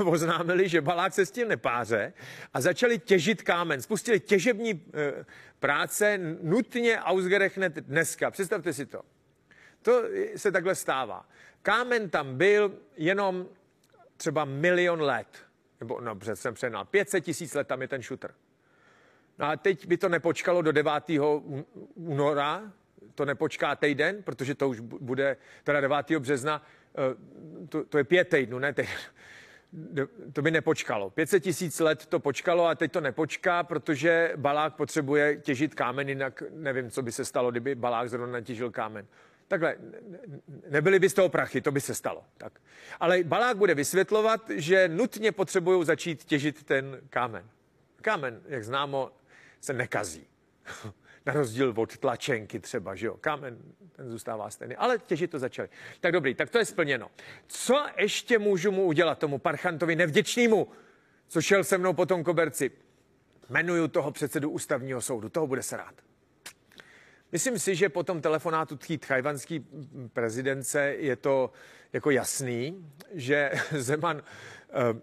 uh, 0.00 0.08
oznámili, 0.12 0.68
že 0.68 0.80
Balák 0.80 1.14
se 1.14 1.26
s 1.26 1.30
tím 1.30 1.48
nepáře 1.48 2.12
a 2.54 2.60
začali 2.60 2.98
těžit 2.98 3.42
kámen. 3.42 3.82
Spustili 3.82 4.20
těžební 4.20 4.74
uh, 4.74 4.80
práce 5.58 6.18
nutně 6.42 7.00
ausgerechnet 7.00 7.74
dneska. 7.74 8.30
Představte 8.30 8.72
si 8.72 8.86
to. 8.86 9.02
To 9.82 10.02
se 10.36 10.52
takhle 10.52 10.74
stává. 10.74 11.26
Kámen 11.62 12.10
tam 12.10 12.36
byl 12.36 12.78
jenom 12.96 13.46
třeba 14.16 14.44
milion 14.44 15.00
let. 15.00 15.28
Nebo, 15.80 16.00
no, 16.00 16.18
jsem 16.34 16.54
přenal, 16.54 16.84
500 16.84 17.24
tisíc 17.24 17.54
let 17.54 17.68
tam 17.68 17.82
je 17.82 17.88
ten 17.88 18.02
šutr. 18.02 18.34
No 19.38 19.46
a 19.46 19.56
teď 19.56 19.86
by 19.86 19.96
to 19.96 20.08
nepočkalo 20.08 20.62
do 20.62 20.72
9. 20.72 20.92
února, 21.94 22.72
to 23.14 23.24
nepočká 23.24 23.76
týden, 23.76 24.22
protože 24.22 24.54
to 24.54 24.68
už 24.68 24.80
bude 24.80 25.36
teda 25.64 25.80
9. 25.80 26.18
března, 26.18 26.62
eh, 26.94 27.66
to, 27.68 27.84
to 27.84 27.98
je 27.98 28.04
pět 28.04 28.28
týdnů, 28.28 28.58
ne 28.58 28.72
týden. 28.72 28.92
To 30.32 30.42
by 30.42 30.50
nepočkalo. 30.50 31.10
500 31.10 31.42
tisíc 31.42 31.80
let 31.80 32.06
to 32.06 32.20
počkalo 32.20 32.66
a 32.66 32.74
teď 32.74 32.92
to 32.92 33.00
nepočká, 33.00 33.62
protože 33.62 34.32
Balák 34.36 34.74
potřebuje 34.74 35.36
těžit 35.36 35.74
kámen, 35.74 36.08
jinak 36.08 36.42
nevím, 36.50 36.90
co 36.90 37.02
by 37.02 37.12
se 37.12 37.24
stalo, 37.24 37.50
kdyby 37.50 37.74
Balák 37.74 38.10
zrovna 38.10 38.32
natěžil 38.32 38.70
kámen. 38.70 39.06
Takhle, 39.48 39.76
nebyly 40.68 40.98
by 40.98 41.08
z 41.08 41.14
toho 41.14 41.28
prachy, 41.28 41.60
to 41.60 41.72
by 41.72 41.80
se 41.80 41.94
stalo. 41.94 42.24
Tak. 42.36 42.60
Ale 43.00 43.22
Balák 43.22 43.56
bude 43.56 43.74
vysvětlovat, 43.74 44.50
že 44.50 44.88
nutně 44.88 45.32
potřebují 45.32 45.84
začít 45.84 46.24
těžit 46.24 46.64
ten 46.64 47.00
kámen. 47.10 47.50
Kámen, 48.02 48.40
jak 48.48 48.64
známo, 48.64 49.10
se 49.60 49.72
nekazí. 49.72 50.26
Na 51.26 51.32
rozdíl 51.32 51.74
od 51.76 51.98
tlačenky 51.98 52.60
třeba, 52.60 52.94
že 52.94 53.06
jo. 53.06 53.16
Kámen, 53.20 53.58
ten 53.92 54.08
zůstává 54.08 54.50
stejný. 54.50 54.76
Ale 54.76 54.98
těžit 54.98 55.30
to 55.30 55.38
začali. 55.38 55.68
Tak 56.00 56.12
dobrý, 56.12 56.34
tak 56.34 56.50
to 56.50 56.58
je 56.58 56.64
splněno. 56.64 57.10
Co 57.46 57.86
ještě 57.98 58.38
můžu 58.38 58.70
mu 58.70 58.84
udělat, 58.84 59.18
tomu 59.18 59.38
parchantovi 59.38 59.96
nevděčnému, 59.96 60.68
co 61.28 61.42
šel 61.42 61.64
se 61.64 61.78
mnou 61.78 61.92
po 61.92 62.06
tom 62.06 62.24
koberci? 62.24 62.70
Jmenuju 63.50 63.88
toho 63.88 64.10
předsedu 64.10 64.50
ústavního 64.50 65.00
soudu, 65.00 65.28
toho 65.28 65.46
bude 65.46 65.62
se 65.62 65.76
rád. 65.76 65.94
Myslím 67.32 67.58
si, 67.58 67.74
že 67.74 67.88
po 67.88 68.02
tom 68.02 68.20
telefonátu 68.20 68.76
tchý 68.76 68.98
tchajvanský 68.98 69.66
prezidence 70.12 70.94
je 70.98 71.16
to 71.16 71.50
jako 71.92 72.10
jasný, 72.10 72.90
že 73.12 73.50
Zeman 73.76 74.16
uh, 74.16 74.98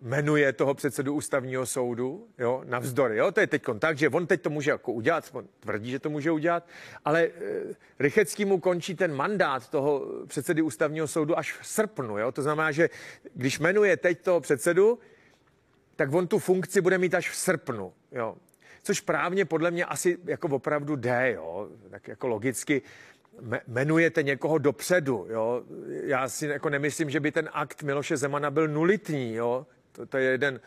jmenuje 0.00 0.52
toho 0.52 0.74
předsedu 0.74 1.14
ústavního 1.14 1.66
soudu, 1.66 2.28
jo, 2.38 2.62
navzdory. 2.64 3.16
Jo, 3.16 3.32
to 3.32 3.40
je 3.40 3.46
teď 3.46 3.62
tak, 3.78 3.98
že 3.98 4.08
on 4.08 4.26
teď 4.26 4.42
to 4.42 4.50
může 4.50 4.70
jako 4.70 4.92
udělat, 4.92 5.30
on 5.32 5.48
tvrdí, 5.60 5.90
že 5.90 5.98
to 5.98 6.10
může 6.10 6.30
udělat, 6.30 6.68
ale 7.04 7.22
e, 7.22 7.30
Rychecký 7.98 8.44
mu 8.44 8.60
končí 8.60 8.94
ten 8.94 9.14
mandát 9.14 9.68
toho 9.68 10.06
předsedy 10.26 10.62
ústavního 10.62 11.08
soudu 11.08 11.38
až 11.38 11.52
v 11.52 11.66
srpnu. 11.66 12.18
Jo? 12.18 12.32
To 12.32 12.42
znamená, 12.42 12.72
že 12.72 12.90
když 13.34 13.58
jmenuje 13.58 13.96
teď 13.96 14.20
toho 14.20 14.40
předsedu, 14.40 14.98
tak 15.96 16.12
on 16.12 16.26
tu 16.26 16.38
funkci 16.38 16.80
bude 16.80 16.98
mít 16.98 17.14
až 17.14 17.30
v 17.30 17.36
srpnu. 17.36 17.92
Jo? 18.12 18.36
Což 18.82 19.00
právně 19.00 19.44
podle 19.44 19.70
mě 19.70 19.84
asi 19.84 20.18
jako 20.24 20.48
opravdu 20.48 20.96
jde, 20.96 21.32
jo? 21.34 21.68
tak 21.90 22.08
jako 22.08 22.28
logicky 22.28 22.82
jmenujete 23.68 24.22
někoho 24.22 24.58
dopředu. 24.58 25.26
Jo? 25.30 25.62
Já 26.04 26.28
si 26.28 26.46
jako 26.46 26.70
nemyslím, 26.70 27.10
že 27.10 27.20
by 27.20 27.32
ten 27.32 27.48
akt 27.52 27.82
Miloše 27.82 28.16
Zemana 28.16 28.50
byl 28.50 28.68
nulitní. 28.68 29.34
Jo? 29.34 29.66
To, 29.92 30.06
to 30.06 30.16
je 30.16 30.30
jeden, 30.30 30.60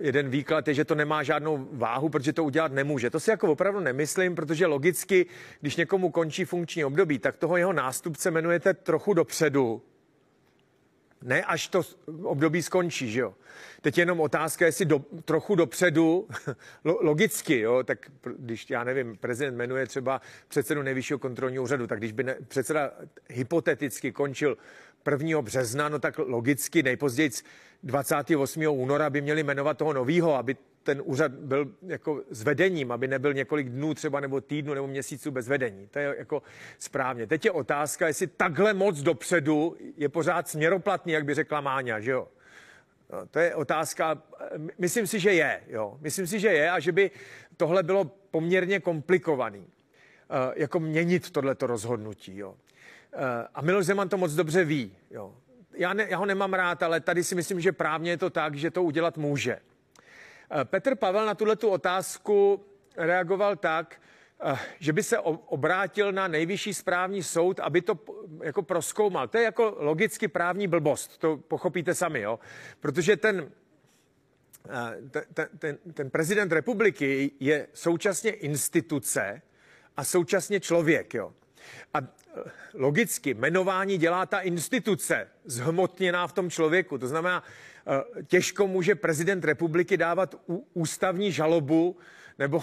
jeden 0.00 0.28
výklad, 0.28 0.68
je, 0.68 0.74
že 0.74 0.84
to 0.84 0.94
nemá 0.94 1.22
žádnou 1.22 1.68
váhu, 1.72 2.08
protože 2.08 2.32
to 2.32 2.44
udělat 2.44 2.72
nemůže. 2.72 3.10
To 3.10 3.20
si 3.20 3.30
jako 3.30 3.52
opravdu 3.52 3.80
nemyslím, 3.80 4.34
protože 4.34 4.66
logicky, 4.66 5.26
když 5.60 5.76
někomu 5.76 6.10
končí 6.10 6.44
funkční 6.44 6.84
období, 6.84 7.18
tak 7.18 7.36
toho 7.36 7.56
jeho 7.56 7.72
nástupce 7.72 8.28
jmenujete 8.28 8.74
trochu 8.74 9.14
dopředu, 9.14 9.82
ne 11.22 11.44
až 11.44 11.68
to 11.68 11.82
období 12.22 12.62
skončí, 12.62 13.12
že 13.12 13.20
jo. 13.20 13.34
Teď 13.80 13.98
jenom 13.98 14.20
otázka, 14.20 14.66
jestli 14.66 14.84
do, 14.84 14.98
trochu 15.24 15.54
dopředu, 15.54 16.28
logicky, 16.84 17.60
jo, 17.60 17.82
tak 17.82 18.10
když, 18.36 18.70
já 18.70 18.84
nevím, 18.84 19.16
prezident 19.16 19.56
jmenuje 19.56 19.86
třeba 19.86 20.20
předsedu 20.48 20.82
nejvyššího 20.82 21.18
kontrolního 21.18 21.62
úřadu, 21.62 21.86
tak 21.86 21.98
když 21.98 22.12
by 22.12 22.24
ne, 22.24 22.36
předseda 22.48 22.90
hypoteticky 23.28 24.12
končil 24.12 24.56
1. 25.10 25.42
března, 25.42 25.88
no 25.88 25.98
tak 25.98 26.18
logicky 26.18 26.82
nejpozději 26.82 27.30
28. 27.82 28.62
února 28.68 29.10
by 29.10 29.20
měli 29.20 29.42
jmenovat 29.42 29.78
toho 29.78 29.92
novýho, 29.92 30.34
aby 30.34 30.56
ten 30.82 31.02
úřad 31.04 31.32
byl 31.32 31.72
jako 31.82 32.22
s 32.30 32.42
vedením, 32.42 32.92
aby 32.92 33.08
nebyl 33.08 33.34
několik 33.34 33.68
dnů 33.68 33.94
třeba 33.94 34.20
nebo 34.20 34.40
týdnu 34.40 34.74
nebo 34.74 34.86
měsíců 34.86 35.30
bez 35.30 35.48
vedení. 35.48 35.86
To 35.86 35.98
je 35.98 36.14
jako 36.18 36.42
správně. 36.78 37.26
Teď 37.26 37.44
je 37.44 37.50
otázka, 37.50 38.06
jestli 38.06 38.26
takhle 38.26 38.74
moc 38.74 39.02
dopředu 39.02 39.76
je 39.96 40.08
pořád 40.08 40.48
směroplatný, 40.48 41.12
jak 41.12 41.24
by 41.24 41.34
řekla 41.34 41.60
Máňa, 41.60 42.00
že 42.00 42.10
jo? 42.10 42.28
No, 43.12 43.26
to 43.26 43.38
je 43.38 43.54
otázka, 43.54 44.22
myslím 44.78 45.06
si, 45.06 45.20
že 45.20 45.32
je, 45.32 45.62
jo. 45.68 45.98
Myslím 46.00 46.26
si, 46.26 46.40
že 46.40 46.48
je 46.48 46.70
a 46.70 46.80
že 46.80 46.92
by 46.92 47.10
tohle 47.56 47.82
bylo 47.82 48.04
poměrně 48.04 48.80
komplikovaný, 48.80 49.60
uh, 49.60 49.66
jako 50.56 50.80
měnit 50.80 51.30
tohleto 51.30 51.66
rozhodnutí, 51.66 52.36
jo. 52.36 52.50
Uh, 52.50 52.56
a 53.54 53.62
Miloš 53.62 53.86
Zeman 53.86 54.08
to 54.08 54.16
moc 54.16 54.32
dobře 54.32 54.64
ví, 54.64 54.96
jo. 55.10 55.34
Já, 55.74 55.92
ne, 55.92 56.06
já 56.10 56.16
ho 56.18 56.26
nemám 56.26 56.54
rád, 56.54 56.82
ale 56.82 57.00
tady 57.00 57.24
si 57.24 57.34
myslím, 57.34 57.60
že 57.60 57.72
právně 57.72 58.10
je 58.10 58.16
to 58.16 58.30
tak, 58.30 58.54
že 58.54 58.70
to 58.70 58.82
udělat 58.82 59.16
může. 59.16 59.58
Eh, 60.60 60.64
Petr 60.64 60.94
Pavel 60.94 61.26
na 61.26 61.34
tuhle 61.34 61.56
otázku 61.56 62.64
reagoval 62.96 63.56
tak, 63.56 64.00
eh, 64.44 64.58
že 64.78 64.92
by 64.92 65.02
se 65.02 65.18
obrátil 65.18 66.12
na 66.12 66.28
nejvyšší 66.28 66.74
správní 66.74 67.22
soud, 67.22 67.60
aby 67.60 67.82
to 67.82 67.98
jako 68.42 68.62
proskoumal. 68.62 69.28
To 69.28 69.38
je 69.38 69.44
jako 69.44 69.76
logicky 69.78 70.28
právní 70.28 70.66
blbost, 70.66 71.18
to 71.18 71.36
pochopíte 71.36 71.94
sami, 71.94 72.20
jo? 72.20 72.38
Protože 72.80 73.16
ten, 73.16 73.50
eh, 74.68 75.24
ten, 75.34 75.48
ten, 75.58 75.78
ten 75.94 76.10
prezident 76.10 76.52
republiky 76.52 77.30
je 77.40 77.68
současně 77.72 78.30
instituce 78.30 79.42
a 79.96 80.04
současně 80.04 80.60
člověk, 80.60 81.14
jo? 81.14 81.32
A 81.94 81.98
logicky 82.74 83.34
jmenování 83.34 83.98
dělá 83.98 84.26
ta 84.26 84.40
instituce, 84.40 85.28
zhmotněná 85.44 86.26
v 86.26 86.32
tom 86.32 86.50
člověku. 86.50 86.98
To 86.98 87.08
znamená, 87.08 87.44
těžko 88.26 88.66
může 88.66 88.94
prezident 88.94 89.44
republiky 89.44 89.96
dávat 89.96 90.34
ústavní 90.74 91.32
žalobu 91.32 91.96
nebo 92.38 92.62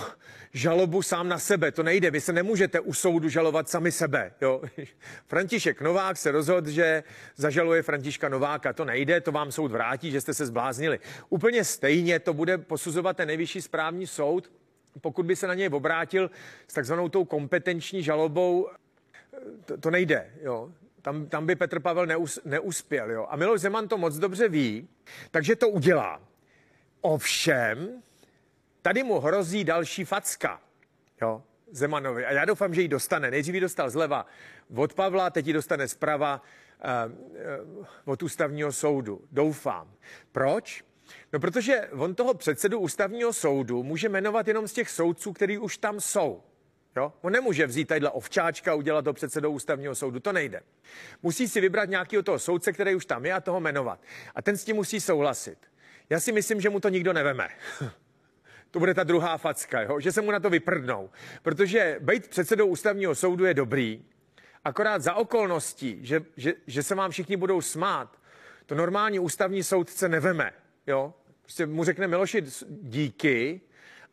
žalobu 0.54 1.02
sám 1.02 1.28
na 1.28 1.40
sebe. 1.40 1.72
To 1.72 1.84
nejde. 1.84 2.12
Vy 2.12 2.22
se 2.22 2.34
nemůžete 2.34 2.80
u 2.80 2.94
soudu 2.94 3.30
žalovat 3.30 3.70
sami 3.70 3.92
sebe. 3.92 4.32
Jo? 4.42 4.62
František 5.28 5.82
Novák 5.82 6.18
se 6.18 6.32
rozhodl, 6.32 6.70
že 6.70 7.04
zažaluje 7.36 7.84
Františka 7.84 8.30
Nováka. 8.30 8.74
To 8.74 8.86
nejde, 8.86 9.22
to 9.22 9.32
vám 9.32 9.52
soud 9.52 9.72
vrátí, 9.72 10.12
že 10.12 10.22
jste 10.22 10.34
se 10.34 10.46
zbláznili. 10.46 11.00
Úplně 11.30 11.64
stejně 11.64 12.20
to 12.20 12.34
bude 12.34 12.58
posuzovat 12.58 13.18
ten 13.18 13.28
nejvyšší 13.28 13.62
správní 13.62 14.08
soud, 14.08 14.52
pokud 15.02 15.26
by 15.26 15.36
se 15.36 15.48
na 15.48 15.54
něj 15.54 15.70
obrátil 15.74 16.32
s 16.68 16.74
takzvanou 16.74 17.10
tou 17.10 17.26
kompetenční 17.26 18.04
žalobou. 18.04 18.70
To, 19.66 19.78
to 19.78 19.92
nejde. 19.92 20.30
Jo? 20.42 20.72
Tam, 21.02 21.26
tam 21.26 21.46
by 21.46 21.56
Petr 21.56 21.80
Pavel 21.80 22.06
neus, 22.06 22.40
neuspěl. 22.46 23.12
Jo? 23.12 23.28
A 23.30 23.36
Miloš 23.36 23.62
Zeman 23.62 23.88
to 23.88 23.98
moc 23.98 24.16
dobře 24.16 24.50
ví, 24.50 24.88
takže 25.32 25.56
to 25.56 25.70
udělá. 25.70 26.22
Ovšem, 27.02 28.02
tady 28.82 29.04
mu 29.04 29.20
hrozí 29.20 29.64
další 29.64 30.06
facka. 30.06 30.62
Jo? 31.22 31.44
Zemanovi. 31.72 32.26
A 32.26 32.32
já 32.32 32.46
doufám, 32.46 32.74
že 32.74 32.82
ji 32.82 32.88
dostane. 32.88 33.32
Nejdřív 33.32 33.56
ji 33.56 33.62
dostal 33.62 33.90
zleva 33.90 34.26
od 34.76 34.94
Pavla, 34.94 35.30
teď 35.30 35.48
ji 35.48 35.54
dostane 35.54 35.88
zprava 35.88 36.42
uh, 36.42 37.12
uh, 37.78 37.86
od 38.06 38.24
ústavního 38.24 38.72
soudu. 38.72 39.22
Doufám. 39.32 39.92
Proč? 40.32 40.84
No 41.34 41.40
protože 41.40 41.90
on 41.92 42.16
toho 42.16 42.34
předsedu 42.34 42.80
ústavního 42.80 43.34
soudu 43.34 43.84
může 43.84 44.10
jmenovat 44.10 44.48
jenom 44.48 44.68
z 44.68 44.74
těch 44.74 44.90
soudců, 44.90 45.34
kteří 45.34 45.58
už 45.58 45.78
tam 45.78 46.00
jsou. 46.00 46.44
Jo? 47.00 47.14
On 47.22 47.34
nemůže 47.34 47.68
vzít 47.68 47.86
tadyhle 47.86 48.10
ovčáčka 48.10 48.72
a 48.72 48.76
udělat 48.76 49.02
to 49.02 49.14
předsedou 49.14 49.52
ústavního 49.52 49.96
soudu, 49.96 50.20
to 50.20 50.34
nejde. 50.34 50.62
Musí 51.24 51.48
si 51.48 51.62
vybrat 51.62 51.90
nějakého 51.90 52.24
toho 52.24 52.40
soudce, 52.40 52.74
který 52.74 52.96
už 52.96 53.06
tam 53.06 53.26
je 53.26 53.34
a 53.34 53.42
toho 53.42 53.60
jmenovat. 53.60 54.00
A 54.36 54.42
ten 54.42 54.58
s 54.58 54.64
tím 54.64 54.76
musí 54.76 55.02
souhlasit. 55.02 55.58
Já 56.10 56.20
si 56.20 56.32
myslím, 56.32 56.62
že 56.62 56.70
mu 56.70 56.80
to 56.80 56.90
nikdo 56.90 57.14
neveme. 57.14 57.50
to 58.72 58.80
bude 58.80 58.94
ta 58.94 59.04
druhá 59.04 59.38
facka, 59.38 59.82
jo? 59.82 60.00
že 60.00 60.12
se 60.12 60.22
mu 60.22 60.32
na 60.32 60.40
to 60.40 60.50
vyprdnou. 60.50 61.10
Protože 61.42 61.98
být 62.00 62.28
předsedou 62.28 62.68
ústavního 62.68 63.16
soudu 63.16 63.46
je 63.46 63.54
dobrý, 63.54 64.06
akorát 64.66 65.02
za 65.02 65.14
okolností, 65.14 66.00
že, 66.02 66.26
že, 66.38 66.54
že 66.68 66.84
se 66.84 66.96
vám 66.96 67.12
všichni 67.12 67.38
budou 67.38 67.62
smát, 67.62 68.18
to 68.66 68.76
normální 68.76 69.20
ústavní 69.20 69.64
soudce 69.64 70.10
neveme. 70.10 70.52
Jo? 70.88 71.14
Prostě 71.42 71.66
mu 71.66 71.84
řekne 71.84 72.08
Miloši 72.08 72.44
díky, 72.70 73.62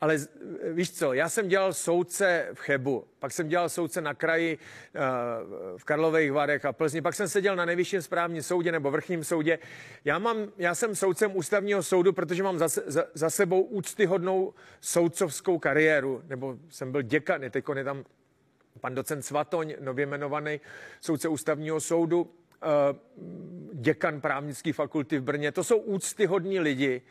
ale 0.01 0.19
víš 0.73 0.93
co, 0.93 1.13
já 1.13 1.29
jsem 1.29 1.49
dělal 1.49 1.73
soudce 1.73 2.49
v 2.55 2.59
Chebu, 2.59 3.05
pak 3.19 3.33
jsem 3.33 3.49
dělal 3.49 3.69
soudce 3.69 4.01
na 4.01 4.15
kraji 4.15 4.59
uh, 4.59 5.01
v 5.79 5.85
Karlových 5.85 6.33
Varech 6.33 6.65
a 6.65 6.73
Plzni, 6.73 7.03
pak 7.03 7.15
jsem 7.15 7.29
seděl 7.29 7.57
na 7.57 7.65
nejvyšším 7.65 8.03
správním 8.03 8.43
soudě 8.43 8.73
nebo 8.73 8.91
vrchním 8.91 9.25
soudě. 9.25 9.59
Já, 10.05 10.19
mám, 10.19 10.37
já 10.59 10.75
jsem 10.75 10.97
soudcem 10.97 11.37
ústavního 11.37 11.83
soudu, 11.83 12.13
protože 12.13 12.43
mám 12.43 12.59
za, 12.59 12.69
za, 12.69 13.05
za 13.15 13.31
sebou 13.31 13.63
úctyhodnou 13.63 14.55
soudcovskou 14.81 15.59
kariéru, 15.59 16.23
nebo 16.27 16.57
jsem 16.69 16.93
byl 16.93 17.03
děkan, 17.03 17.41
teď 17.51 17.65
je 17.75 17.85
tam 17.85 18.05
pan 18.81 18.95
docent 18.95 19.23
Svatoň, 19.23 19.75
nově 19.81 20.03
jmenovaný 20.03 20.61
soudce 21.01 21.29
ústavního 21.29 21.81
soudu, 21.81 22.31
eh, 22.63 22.67
děkan 23.73 24.21
právnické 24.21 24.73
fakulty 24.73 25.19
v 25.19 25.23
Brně. 25.23 25.53
To 25.53 25.65
jsou 25.65 25.79
úctyhodní 25.79 26.61
lidi. 26.61 27.03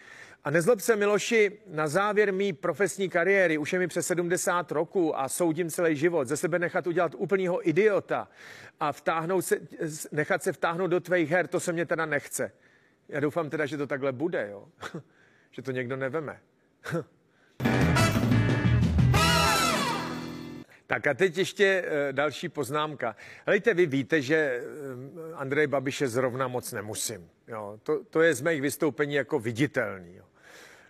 A 0.46 0.52
nezlob 0.52 0.80
se, 0.80 0.96
Miloši, 0.96 1.52
na 1.68 1.88
závěr 1.88 2.34
mý 2.34 2.54
profesní 2.54 3.10
kariéry, 3.10 3.58
už 3.58 3.74
je 3.74 3.80
mi 3.80 3.88
přes 3.88 4.08
70 4.08 4.72
roku 4.72 5.20
a 5.20 5.30
soudím 5.30 5.70
celý 5.70 5.96
život, 5.96 6.28
ze 6.28 6.38
sebe 6.38 6.60
nechat 6.60 6.88
udělat 6.88 7.16
úplného 7.18 7.70
idiota 7.70 8.28
a 8.80 8.92
vtáhnout 8.92 9.46
se, 9.46 9.60
nechat 10.12 10.44
se 10.44 10.54
vtáhnout 10.54 10.92
do 10.92 11.00
tvých 11.00 11.30
her, 11.30 11.48
to 11.48 11.60
se 11.60 11.74
mě 11.74 11.86
teda 11.86 12.06
nechce. 12.06 12.52
Já 13.10 13.20
doufám 13.20 13.50
teda, 13.50 13.66
že 13.66 13.78
to 13.78 13.88
takhle 13.88 14.12
bude, 14.12 14.50
jo? 14.52 14.68
že 15.52 15.62
to 15.62 15.72
někdo 15.72 15.96
neveme. 15.96 16.40
Tak 20.88 21.08
a 21.08 21.14
teď 21.14 21.38
ještě 21.38 21.86
další 22.12 22.50
poznámka. 22.50 23.16
Helejte, 23.46 23.74
vy 23.74 23.86
víte, 23.86 24.22
že 24.22 24.62
Andrej 25.34 25.68
Babiše 25.68 26.08
zrovna 26.08 26.48
moc 26.48 26.72
nemusím. 26.72 27.30
Jo, 27.48 27.80
to, 27.84 28.04
to 28.04 28.22
je 28.22 28.34
z 28.34 28.42
mých 28.42 28.62
vystoupení 28.62 29.14
jako 29.14 29.40
viditelný. 29.40 30.16
Jo. 30.16 30.26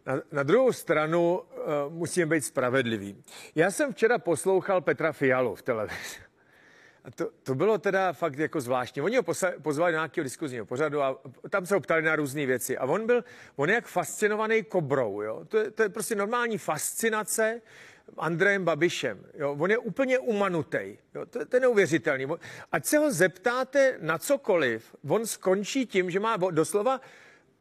Na, 0.05 0.21
na 0.31 0.43
druhou 0.43 0.73
stranu 0.73 1.39
uh, 1.39 1.93
musíme 1.93 2.25
být 2.25 2.45
spravedliví. 2.45 3.23
Já 3.55 3.71
jsem 3.71 3.93
včera 3.93 4.17
poslouchal 4.17 4.81
Petra 4.81 5.11
Fialu 5.11 5.55
v 5.55 5.61
televizi. 5.61 6.25
A 7.03 7.11
to, 7.11 7.29
to 7.43 7.55
bylo 7.55 7.77
teda 7.77 8.13
fakt 8.13 8.39
jako 8.39 8.61
zvláštní. 8.61 9.01
Oni 9.01 9.17
ho 9.17 9.23
pozvali 9.61 9.91
do 9.91 9.97
nějakého 9.97 10.23
diskuzního 10.23 10.65
pořadu 10.65 11.01
a 11.01 11.21
tam 11.49 11.65
se 11.65 11.73
ho 11.73 11.81
ptali 11.81 12.01
na 12.01 12.15
různé 12.15 12.45
věci. 12.45 12.77
A 12.77 12.85
on 12.85 13.05
byl, 13.05 13.23
on 13.55 13.69
je 13.69 13.75
jak 13.75 13.87
fascinovaný 13.87 14.63
kobrou. 14.63 15.21
Jo? 15.21 15.45
To, 15.47 15.57
je, 15.57 15.71
to 15.71 15.83
je 15.83 15.89
prostě 15.89 16.15
normální 16.15 16.57
fascinace 16.57 17.61
Andrejem 18.17 18.65
Babišem. 18.65 19.25
Jo? 19.33 19.55
On 19.59 19.71
je 19.71 19.77
úplně 19.77 20.19
umanutej. 20.19 20.97
Jo? 21.15 21.25
To, 21.25 21.45
to 21.45 21.55
je 21.55 21.59
neuvěřitelný. 21.59 22.27
Ať 22.71 22.85
se 22.85 22.97
ho 22.97 23.11
zeptáte 23.11 23.97
na 24.01 24.17
cokoliv, 24.17 24.95
on 25.07 25.25
skončí 25.25 25.85
tím, 25.85 26.11
že 26.11 26.19
má 26.19 26.37
doslova 26.37 27.01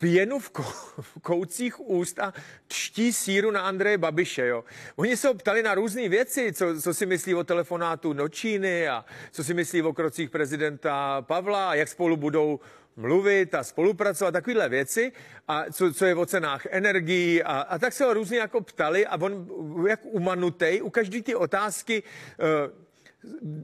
pěnu 0.05 0.38
v, 0.38 0.51
kou- 0.51 1.03
v 1.03 1.21
koucích 1.23 1.81
úst 1.81 2.19
a 2.19 2.35
čtí 2.69 3.12
síru 3.12 3.51
na 3.51 3.61
Andreje 3.61 3.99
Babiše. 3.99 4.47
Jo. 4.47 4.64
Oni 4.97 5.17
se 5.17 5.29
ho 5.29 5.35
ptali 5.35 5.62
na 5.62 5.75
různé 5.75 6.09
věci, 6.09 6.53
co, 6.53 6.81
co 6.83 6.95
si 6.95 7.07
myslí 7.07 7.35
o 7.35 7.45
telefonátu 7.45 8.12
Nočíny 8.12 8.88
a 8.88 9.05
co 9.33 9.45
si 9.45 9.55
myslí 9.55 9.83
o 9.83 9.93
krocích 9.93 10.31
prezidenta 10.31 11.23
Pavla 11.23 11.71
a 11.71 11.75
jak 11.75 11.88
spolu 11.88 12.17
budou 12.17 12.61
mluvit 12.97 13.55
a 13.55 13.64
spolupracovat, 13.64 14.31
takovéhle 14.31 14.69
věci, 14.69 15.12
a 15.49 15.64
co, 15.73 15.93
co 15.95 16.05
je 16.05 16.14
o 16.14 16.27
cenách 16.27 16.67
energií 16.67 17.43
a, 17.43 17.61
a 17.61 17.79
tak 17.79 17.93
se 17.93 18.05
ho 18.05 18.14
různě 18.14 18.38
jako 18.38 18.61
ptali 18.61 19.07
a 19.07 19.17
on 19.21 19.49
jak 19.88 20.01
umanutej 20.05 20.83
u 20.83 20.90
každé 20.90 21.23
ty 21.23 21.35
otázky 21.35 22.03
uh, 22.03 22.84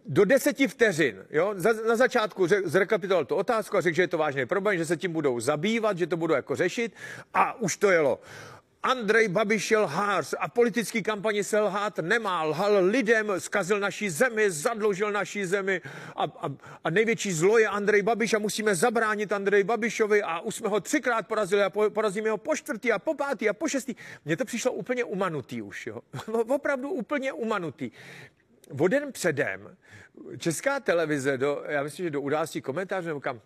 do 0.07 0.25
deseti 0.25 0.69
vteřin. 0.69 1.17
Jo? 1.31 1.53
Za, 1.57 1.73
na 1.73 1.97
začátku 1.97 2.47
zrekapituloval 2.65 3.25
tu 3.25 3.35
otázku 3.35 3.77
a 3.77 3.81
řekl, 3.81 3.97
že 3.97 4.03
je 4.03 4.09
to 4.09 4.19
vážný 4.19 4.47
problém, 4.47 4.79
že 4.79 4.87
se 4.87 4.97
tím 4.97 5.13
budou 5.13 5.41
zabývat, 5.41 5.99
že 5.99 6.07
to 6.07 6.17
budou 6.17 6.35
jako 6.35 6.57
řešit 6.57 6.93
a 7.35 7.61
už 7.61 7.77
to 7.77 7.91
jelo. 7.91 8.21
Andrej 8.83 9.29
Babiš 9.29 9.71
je 9.71 9.79
lhář 9.79 10.35
a 10.39 10.49
politický 10.49 11.03
kampaně 11.03 11.45
se 11.45 11.61
lhát 11.61 11.99
nemá. 11.99 12.43
Lhal 12.45 12.85
lidem, 12.85 13.33
zkazil 13.39 13.81
naší 13.81 14.11
zemi, 14.11 14.51
zadlužil 14.51 15.13
naší 15.13 15.45
zemi 15.45 15.81
a, 16.17 16.25
a, 16.25 16.49
a 16.85 16.91
největší 16.91 17.33
zlo 17.33 17.59
je 17.59 17.69
Andrej 17.69 18.03
Babiš 18.03 18.35
a 18.35 18.39
musíme 18.39 18.75
zabránit 18.75 19.33
Andrej 19.33 19.65
Babišovi 19.65 20.23
a 20.23 20.41
už 20.41 20.55
jsme 20.55 20.69
ho 20.69 20.81
třikrát 20.81 21.27
porazili 21.27 21.63
a 21.63 21.71
po, 21.71 21.91
porazíme 21.91 22.31
ho 22.31 22.37
po 22.37 22.57
čtvrtý 22.57 22.93
a 22.93 22.99
po 22.99 23.15
pátý 23.15 23.49
a 23.49 23.53
po 23.53 23.69
šestý. 23.69 23.97
Mně 24.25 24.37
to 24.37 24.45
přišlo 24.45 24.73
úplně 24.73 25.05
umanutý 25.05 25.63
už, 25.63 25.87
jo. 25.87 26.01
Opravdu 26.49 26.91
úplně 26.91 27.33
umanutý 27.33 27.91
o 28.79 28.89
den 28.89 29.13
předem 29.13 29.77
Česká 30.39 30.81
televize, 30.81 31.39
do, 31.39 31.63
já 31.69 31.83
myslím, 31.83 32.07
že 32.07 32.11
do 32.11 32.21
události 32.21 32.61
komentářů 32.61 33.09
nebo 33.09 33.21
kam, 33.21 33.41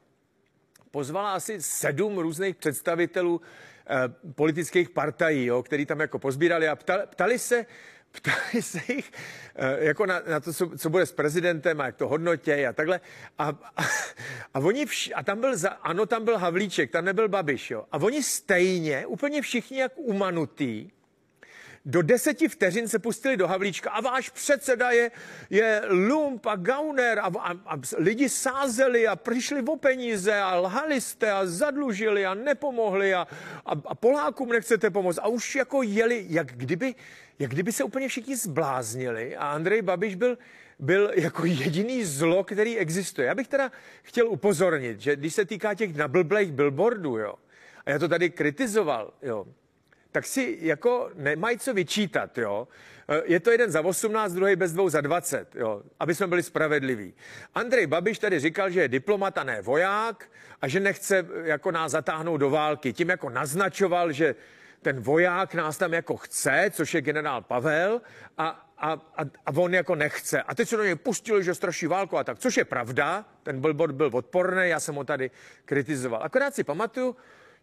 pozvala 0.91 1.35
asi 1.35 1.63
sedm 1.63 2.19
různých 2.19 2.57
představitelů 2.57 3.41
eh, 3.87 3.95
politických 4.35 4.91
partají, 4.91 5.47
jo, 5.47 5.63
který 5.63 5.87
tam 5.87 6.01
jako 6.01 6.19
pozbírali 6.19 6.69
a 6.69 6.77
ptali, 6.77 7.03
ptali 7.07 7.39
se, 7.39 7.67
ptali 8.13 8.63
se 8.63 8.79
jich 8.93 9.13
eh, 9.55 9.85
jako 9.85 10.07
na, 10.07 10.23
na 10.29 10.41
to, 10.41 10.53
co, 10.53 10.79
co 10.79 10.91
bude 10.91 11.07
s 11.07 11.13
prezidentem 11.13 11.81
a 11.81 11.87
jak 11.87 11.97
to 11.97 12.09
hodnotě 12.09 12.67
a 12.67 12.73
takhle. 12.73 13.01
A, 13.39 13.49
a, 13.77 13.83
a 14.55 14.59
oni 14.59 14.87
vš, 14.87 15.13
a 15.15 15.23
tam 15.23 15.41
byl, 15.41 15.57
za, 15.57 15.69
ano, 15.69 16.07
tam 16.07 16.25
byl 16.25 16.39
Havlíček, 16.39 16.91
tam 16.91 17.05
nebyl 17.05 17.29
Babiš, 17.29 17.71
jo. 17.71 17.85
A 17.93 17.97
oni 17.97 18.23
stejně, 18.23 19.07
úplně 19.07 19.43
všichni 19.43 19.79
jak 19.79 19.93
umanutý, 19.97 20.91
do 21.85 22.03
deseti 22.03 22.49
vteřin 22.49 22.89
se 22.89 22.99
pustili 22.99 23.37
do 23.37 23.49
Havlíčka 23.49 23.91
a 23.91 24.01
váš 24.01 24.31
předseda 24.31 24.91
je, 24.91 25.11
je 25.51 25.83
lump 25.89 26.47
a 26.47 26.57
gauner 26.57 27.19
a, 27.19 27.23
a, 27.23 27.53
a 27.67 27.81
lidi 27.97 28.29
sázeli 28.29 29.07
a 29.07 29.17
přišli 29.17 29.63
o 29.63 29.77
peníze 29.77 30.35
a 30.35 30.55
lhali 30.57 31.01
jste 31.01 31.33
a 31.33 31.47
zadlužili 31.47 32.27
a 32.27 32.35
nepomohli 32.35 33.15
a, 33.15 33.27
a, 33.67 33.73
a 33.85 33.95
Polákům 33.95 34.49
nechcete 34.49 34.91
pomoct 34.91 35.19
a 35.19 35.29
už 35.29 35.55
jako 35.55 35.83
jeli, 35.83 36.27
jak 36.29 36.53
kdyby, 36.53 36.95
jak 37.39 37.51
kdyby 37.51 37.73
se 37.73 37.85
úplně 37.85 38.09
všichni 38.09 38.37
zbláznili 38.37 39.37
a 39.37 39.47
Andrej 39.47 39.83
Babiš 39.83 40.15
byl, 40.15 40.39
byl 40.79 41.11
jako 41.15 41.45
jediný 41.45 42.05
zlo, 42.05 42.45
který 42.45 42.79
existuje. 42.79 43.27
Já 43.27 43.35
bych 43.35 43.49
teda 43.49 43.73
chtěl 44.03 44.29
upozornit, 44.29 45.01
že 45.01 45.17
když 45.17 45.35
se 45.35 45.45
týká 45.45 45.75
těch 45.75 45.97
nablblých 45.97 46.53
billboardů, 46.53 47.19
jo, 47.19 47.35
a 47.87 47.91
já 47.91 47.99
to 47.99 48.09
tady 48.09 48.31
kritizoval, 48.31 49.13
jo, 49.23 49.47
tak 50.15 50.27
si 50.27 50.59
jako 50.61 51.11
nemají 51.15 51.59
co 51.59 51.75
vyčítat, 51.75 52.39
jo. 52.39 52.69
Eh, 53.09 53.23
je 53.25 53.41
to 53.41 53.51
jeden 53.51 53.71
za 53.71 53.81
18, 53.81 54.33
druhý 54.33 54.57
bez 54.57 54.73
dvou 54.73 54.89
za 54.89 55.01
20, 55.01 55.57
jo, 55.57 55.83
aby 56.01 56.15
jsme 56.15 56.27
byli 56.27 56.43
spravedliví. 56.43 57.15
Andrej 57.55 57.87
Babiš 57.87 58.19
tady 58.19 58.41
říkal, 58.41 58.71
že 58.71 58.81
je 58.81 58.89
diplomat 58.89 59.39
a 59.39 59.45
ne 59.45 59.63
voják 59.63 60.31
a 60.63 60.69
že 60.69 60.81
nechce 60.81 61.19
eh, 61.19 61.49
jako 61.49 61.71
nás 61.71 61.93
zatáhnout 61.93 62.41
do 62.41 62.51
války. 62.51 62.93
Tím 62.93 63.09
jako 63.09 63.31
naznačoval, 63.31 64.13
že 64.13 64.35
ten 64.83 65.01
voják 65.01 65.55
nás 65.55 65.79
tam 65.79 65.93
jako 65.93 66.17
chce, 66.17 66.71
což 66.71 66.95
je 66.95 67.01
generál 67.01 67.43
Pavel, 67.43 68.01
a, 68.39 68.71
a, 68.79 68.93
a, 68.93 69.23
a 69.47 69.51
on 69.57 69.75
jako 69.75 69.95
nechce. 69.95 70.43
A 70.43 70.55
teď 70.55 70.69
se 70.69 70.77
do 70.77 70.85
něj 70.85 70.95
pustili, 70.95 71.45
že 71.45 71.55
straší 71.55 71.87
válku 71.87 72.19
a 72.19 72.25
tak, 72.25 72.39
což 72.39 72.57
je 72.57 72.65
pravda, 72.65 73.25
ten 73.43 73.61
billboard 73.61 73.95
byl 73.95 74.11
odporný, 74.13 74.69
já 74.69 74.81
jsem 74.81 74.95
ho 74.95 75.05
tady 75.05 75.31
kritizoval. 75.65 76.23
Akorát 76.23 76.55
si 76.55 76.65
pamatuju, 76.65 77.17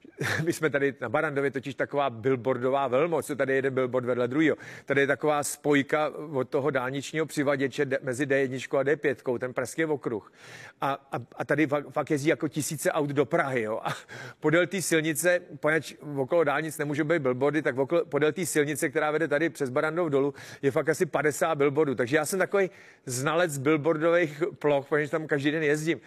my 0.44 0.54
jsme 0.54 0.70
tady 0.70 0.94
na 1.02 1.10
Barandově 1.10 1.52
totiž 1.52 1.76
taková 1.76 2.10
billboardová 2.10 2.88
velmoc, 2.88 3.26
co 3.26 3.36
tady 3.36 3.54
je 3.54 3.58
jeden 3.58 3.74
billboard 3.74 4.06
vedle 4.06 4.28
druhého. 4.28 4.58
Tady 4.86 5.02
je 5.02 5.08
taková 5.08 5.44
spojka 5.44 6.12
od 6.34 6.50
toho 6.50 6.70
dálničního 6.70 7.26
přivaděče 7.26 7.86
mezi 8.02 8.26
D1 8.26 8.78
a 8.80 8.84
D5, 8.84 9.38
ten 9.38 9.54
pražský 9.54 9.86
okruh. 9.86 10.34
A, 10.82 11.08
a, 11.12 11.16
a 11.36 11.46
tady 11.46 11.68
fakt 11.90 12.12
jezdí 12.12 12.30
jako 12.30 12.48
tisíce 12.48 12.92
aut 12.92 13.10
do 13.10 13.26
Prahy. 13.26 13.62
Jo. 13.62 13.82
A 13.84 13.96
podél 14.40 14.68
té 14.68 14.82
silnice, 14.82 15.40
poněč 15.60 15.96
okolo 16.16 16.44
dálnic 16.44 16.78
nemůžou 16.78 17.04
být 17.04 17.20
billboardy, 17.20 17.62
tak 17.62 17.78
okolo, 17.78 18.06
podél 18.06 18.32
té 18.32 18.46
silnice, 18.46 18.90
která 18.90 19.12
vede 19.12 19.28
tady 19.28 19.50
přes 19.50 19.70
Barandov 19.70 20.10
dolů, 20.10 20.34
je 20.62 20.72
fakt 20.72 20.90
asi 20.90 21.06
50 21.06 21.56
billboardů. 21.56 21.96
Takže 21.96 22.16
já 22.16 22.26
jsem 22.26 22.40
takový 22.40 22.70
znalec 23.06 23.58
billboardových 23.58 24.44
ploch, 24.60 24.88
protože 24.90 25.10
tam 25.10 25.28
každý 25.28 25.52
den 25.52 25.64
jezdím 25.64 26.02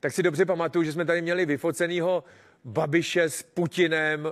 tak 0.00 0.12
si 0.12 0.22
dobře 0.22 0.44
pamatuju, 0.44 0.84
že 0.84 0.92
jsme 0.92 1.04
tady 1.04 1.22
měli 1.22 1.46
vyfocenýho 1.46 2.24
Babiše 2.64 3.22
s 3.22 3.42
Putinem 3.42 4.28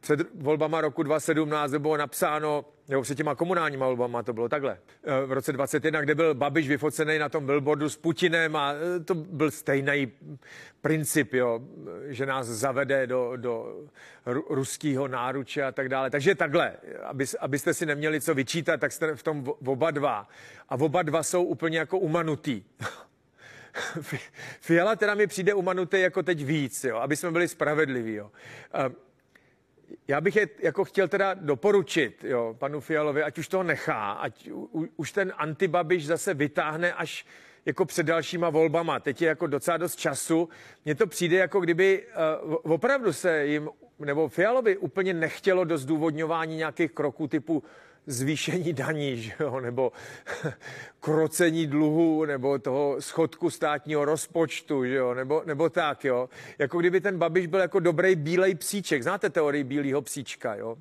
před 0.00 0.20
volbama 0.34 0.80
roku 0.80 1.02
2017, 1.02 1.70
nebo 1.70 1.82
bylo 1.82 1.96
napsáno, 1.96 2.64
nebo 2.88 3.02
před 3.02 3.14
těma 3.14 3.34
komunálníma 3.34 3.86
volbama 3.86 4.22
to 4.22 4.32
bylo 4.32 4.48
takhle, 4.48 4.78
eh, 5.04 5.26
v 5.26 5.32
roce 5.32 5.52
2021, 5.52 6.00
kde 6.00 6.14
byl 6.14 6.34
Babiš 6.34 6.68
vyfocený 6.68 7.18
na 7.18 7.28
tom 7.28 7.46
billboardu 7.46 7.88
s 7.88 7.96
Putinem 7.96 8.56
a 8.56 8.72
eh, 8.72 9.00
to 9.00 9.14
byl 9.14 9.50
stejný 9.50 10.12
princip, 10.80 11.34
jo, 11.34 11.60
že 12.06 12.26
nás 12.26 12.46
zavede 12.46 13.06
do, 13.06 13.32
do 13.36 13.84
ruského 14.48 15.08
náruče 15.08 15.62
a 15.62 15.72
tak 15.72 15.88
dále. 15.88 16.10
Takže 16.10 16.34
takhle, 16.34 16.72
aby, 17.02 17.24
abyste 17.40 17.74
si 17.74 17.86
neměli 17.86 18.20
co 18.20 18.34
vyčítat, 18.34 18.80
tak 18.80 18.92
jste 18.92 19.16
v 19.16 19.22
tom 19.22 19.44
oba 19.66 19.90
dva. 19.90 20.28
A 20.68 20.74
oba 20.74 21.02
dva 21.02 21.22
jsou 21.22 21.44
úplně 21.44 21.78
jako 21.78 21.98
umanutý. 21.98 22.62
Fiala 24.60 24.96
teda 24.96 25.14
mi 25.14 25.26
přijde 25.26 25.54
umanutý 25.54 26.00
jako 26.00 26.22
teď 26.22 26.44
víc, 26.44 26.84
jo, 26.84 26.96
aby 26.96 27.16
jsme 27.16 27.30
byli 27.30 27.48
spravedliví. 27.48 28.14
Jo. 28.14 28.30
Já 30.08 30.20
bych 30.20 30.36
je 30.36 30.48
jako 30.58 30.84
chtěl 30.84 31.08
teda 31.08 31.34
doporučit 31.34 32.24
jo, 32.24 32.56
panu 32.58 32.80
Fialovi, 32.80 33.22
ať 33.22 33.38
už 33.38 33.48
toho 33.48 33.62
nechá, 33.62 34.12
ať 34.12 34.50
u, 34.50 34.88
už 34.96 35.12
ten 35.12 35.32
antibabiš 35.36 36.06
zase 36.06 36.34
vytáhne 36.34 36.92
až 36.92 37.26
jako 37.66 37.84
před 37.84 38.06
dalšíma 38.06 38.50
volbama. 38.50 39.00
Teď 39.00 39.22
je 39.22 39.28
jako 39.28 39.46
docela 39.46 39.76
dost 39.76 39.96
času. 39.96 40.48
Mně 40.84 40.94
to 40.94 41.06
přijde 41.06 41.36
jako 41.36 41.60
kdyby 41.60 42.06
uh, 42.46 42.72
opravdu 42.72 43.12
se 43.12 43.46
jim, 43.46 43.68
nebo 43.98 44.28
Fialovi 44.28 44.76
úplně 44.76 45.14
nechtělo 45.14 45.64
do 45.64 45.78
zdůvodňování 45.78 46.56
nějakých 46.56 46.92
kroků 46.92 47.28
typu 47.28 47.62
zvýšení 48.06 48.72
daní, 48.72 49.22
že 49.22 49.32
jo? 49.40 49.60
nebo 49.60 49.92
krocení 51.00 51.66
dluhu, 51.66 52.24
nebo 52.24 52.58
toho 52.58 52.96
schodku 53.00 53.50
státního 53.50 54.04
rozpočtu, 54.04 54.84
že 54.84 54.94
jo? 54.94 55.14
Nebo, 55.14 55.42
nebo 55.46 55.68
tak. 55.68 56.04
Jo? 56.04 56.28
Jako 56.58 56.80
kdyby 56.80 57.00
ten 57.00 57.18
Babiš 57.18 57.46
byl 57.46 57.60
jako 57.60 57.80
dobrý 57.80 58.16
bílej 58.16 58.54
psíček. 58.54 59.02
Znáte 59.02 59.30
teorii 59.30 59.64
bílého 59.64 60.02
psíčka? 60.02 60.54
Jo? 60.54 60.76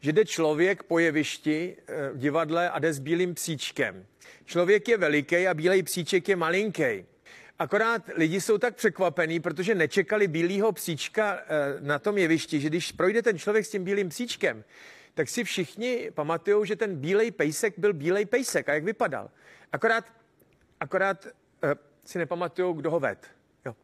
Že 0.00 0.12
jde 0.12 0.24
člověk 0.24 0.82
po 0.82 0.98
jevišti 0.98 1.76
eh, 1.86 2.10
v 2.10 2.18
divadle 2.18 2.70
a 2.70 2.78
jde 2.78 2.92
s 2.92 2.98
bílým 2.98 3.34
psíčkem. 3.34 4.06
Člověk 4.44 4.88
je 4.88 4.96
veliký 4.96 5.48
a 5.48 5.54
bílej 5.54 5.82
psíček 5.82 6.28
je 6.28 6.36
malinký. 6.36 7.04
Akorát 7.58 8.10
lidi 8.14 8.40
jsou 8.40 8.58
tak 8.58 8.76
překvapení, 8.76 9.40
protože 9.40 9.74
nečekali 9.74 10.28
bílého 10.28 10.72
psíčka 10.72 11.38
eh, 11.38 11.46
na 11.80 11.98
tom 11.98 12.18
jevišti, 12.18 12.60
že 12.60 12.68
když 12.68 12.92
projde 12.92 13.22
ten 13.22 13.38
člověk 13.38 13.66
s 13.66 13.70
tím 13.70 13.84
bílým 13.84 14.08
psíčkem, 14.08 14.64
tak 15.14 15.28
si 15.28 15.44
všichni 15.44 16.10
pamatují, 16.14 16.66
že 16.66 16.76
ten 16.76 16.96
bílej 16.96 17.30
pejsek 17.30 17.78
byl 17.78 17.92
bílej 17.92 18.26
pejsek 18.26 18.68
a 18.68 18.74
jak 18.74 18.84
vypadal. 18.84 19.30
Akorát, 19.72 20.04
akorát 20.80 21.26
uh, 21.26 21.70
si 22.04 22.18
nepamatují, 22.18 22.76
kdo 22.76 22.90
ho 22.90 23.00
ved. 23.00 23.30
Jo. 23.64 23.76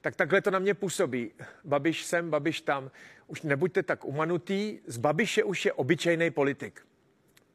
Tak 0.00 0.16
takhle 0.16 0.40
to 0.40 0.50
na 0.50 0.58
mě 0.58 0.74
působí. 0.74 1.32
Babiš 1.64 2.04
sem, 2.04 2.30
Babiš 2.30 2.60
tam. 2.60 2.90
Už 3.26 3.42
nebuďte 3.42 3.82
tak 3.82 4.04
umanutý. 4.04 4.78
Z 4.86 4.96
Babiše 4.96 5.44
už 5.44 5.64
je 5.64 5.72
obyčejný 5.72 6.30
politik. 6.30 6.86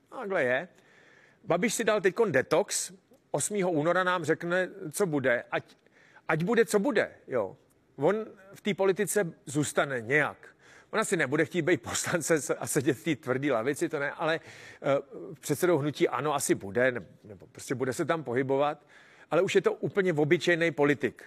Takhle 0.10 0.44
je. 0.44 0.68
Babiš 1.44 1.74
si 1.74 1.84
dal 1.84 2.02
teď 2.02 2.16
detox, 2.30 2.94
8. 3.32 3.64
února 3.68 4.04
nám 4.04 4.24
řekne, 4.24 4.70
co 4.92 5.06
bude, 5.06 5.44
ať, 5.52 5.76
ať 6.28 6.44
bude, 6.44 6.66
co 6.66 6.80
bude. 6.80 7.12
Jo. 7.28 7.58
On 7.96 8.26
v 8.54 8.62
té 8.62 8.74
politice 8.74 9.34
zůstane 9.46 10.02
nějak. 10.02 10.56
Ona 10.92 11.04
si 11.04 11.18
nebude 11.18 11.46
chtít 11.46 11.62
být 11.62 11.82
poslance 11.82 12.56
a 12.60 12.68
sedět 12.68 12.94
v 12.94 13.04
té 13.04 13.16
tvrdé 13.16 13.52
lavici, 13.52 13.90
to 13.90 14.00
ne, 14.00 14.12
ale 14.12 14.40
uh, 14.40 15.36
předsedou 15.36 15.78
hnutí 15.78 16.08
ano, 16.08 16.36
asi 16.36 16.56
bude, 16.56 16.92
nebo 17.24 17.48
prostě 17.52 17.76
bude 17.76 17.94
se 17.94 18.06
tam 18.06 18.24
pohybovat, 18.24 18.88
ale 19.32 19.42
už 19.42 19.56
je 19.56 19.62
to 19.62 19.74
úplně 19.74 20.14
obyčejný 20.14 20.72
politik. 20.72 21.24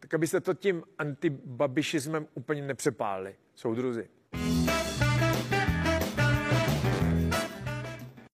Tak 0.00 0.14
abyste 0.14 0.40
to 0.40 0.54
tím 0.54 0.82
antibabišismem 0.98 2.26
úplně 2.34 2.62
nepřepálili, 2.62 3.36
soudruzi. 3.54 4.08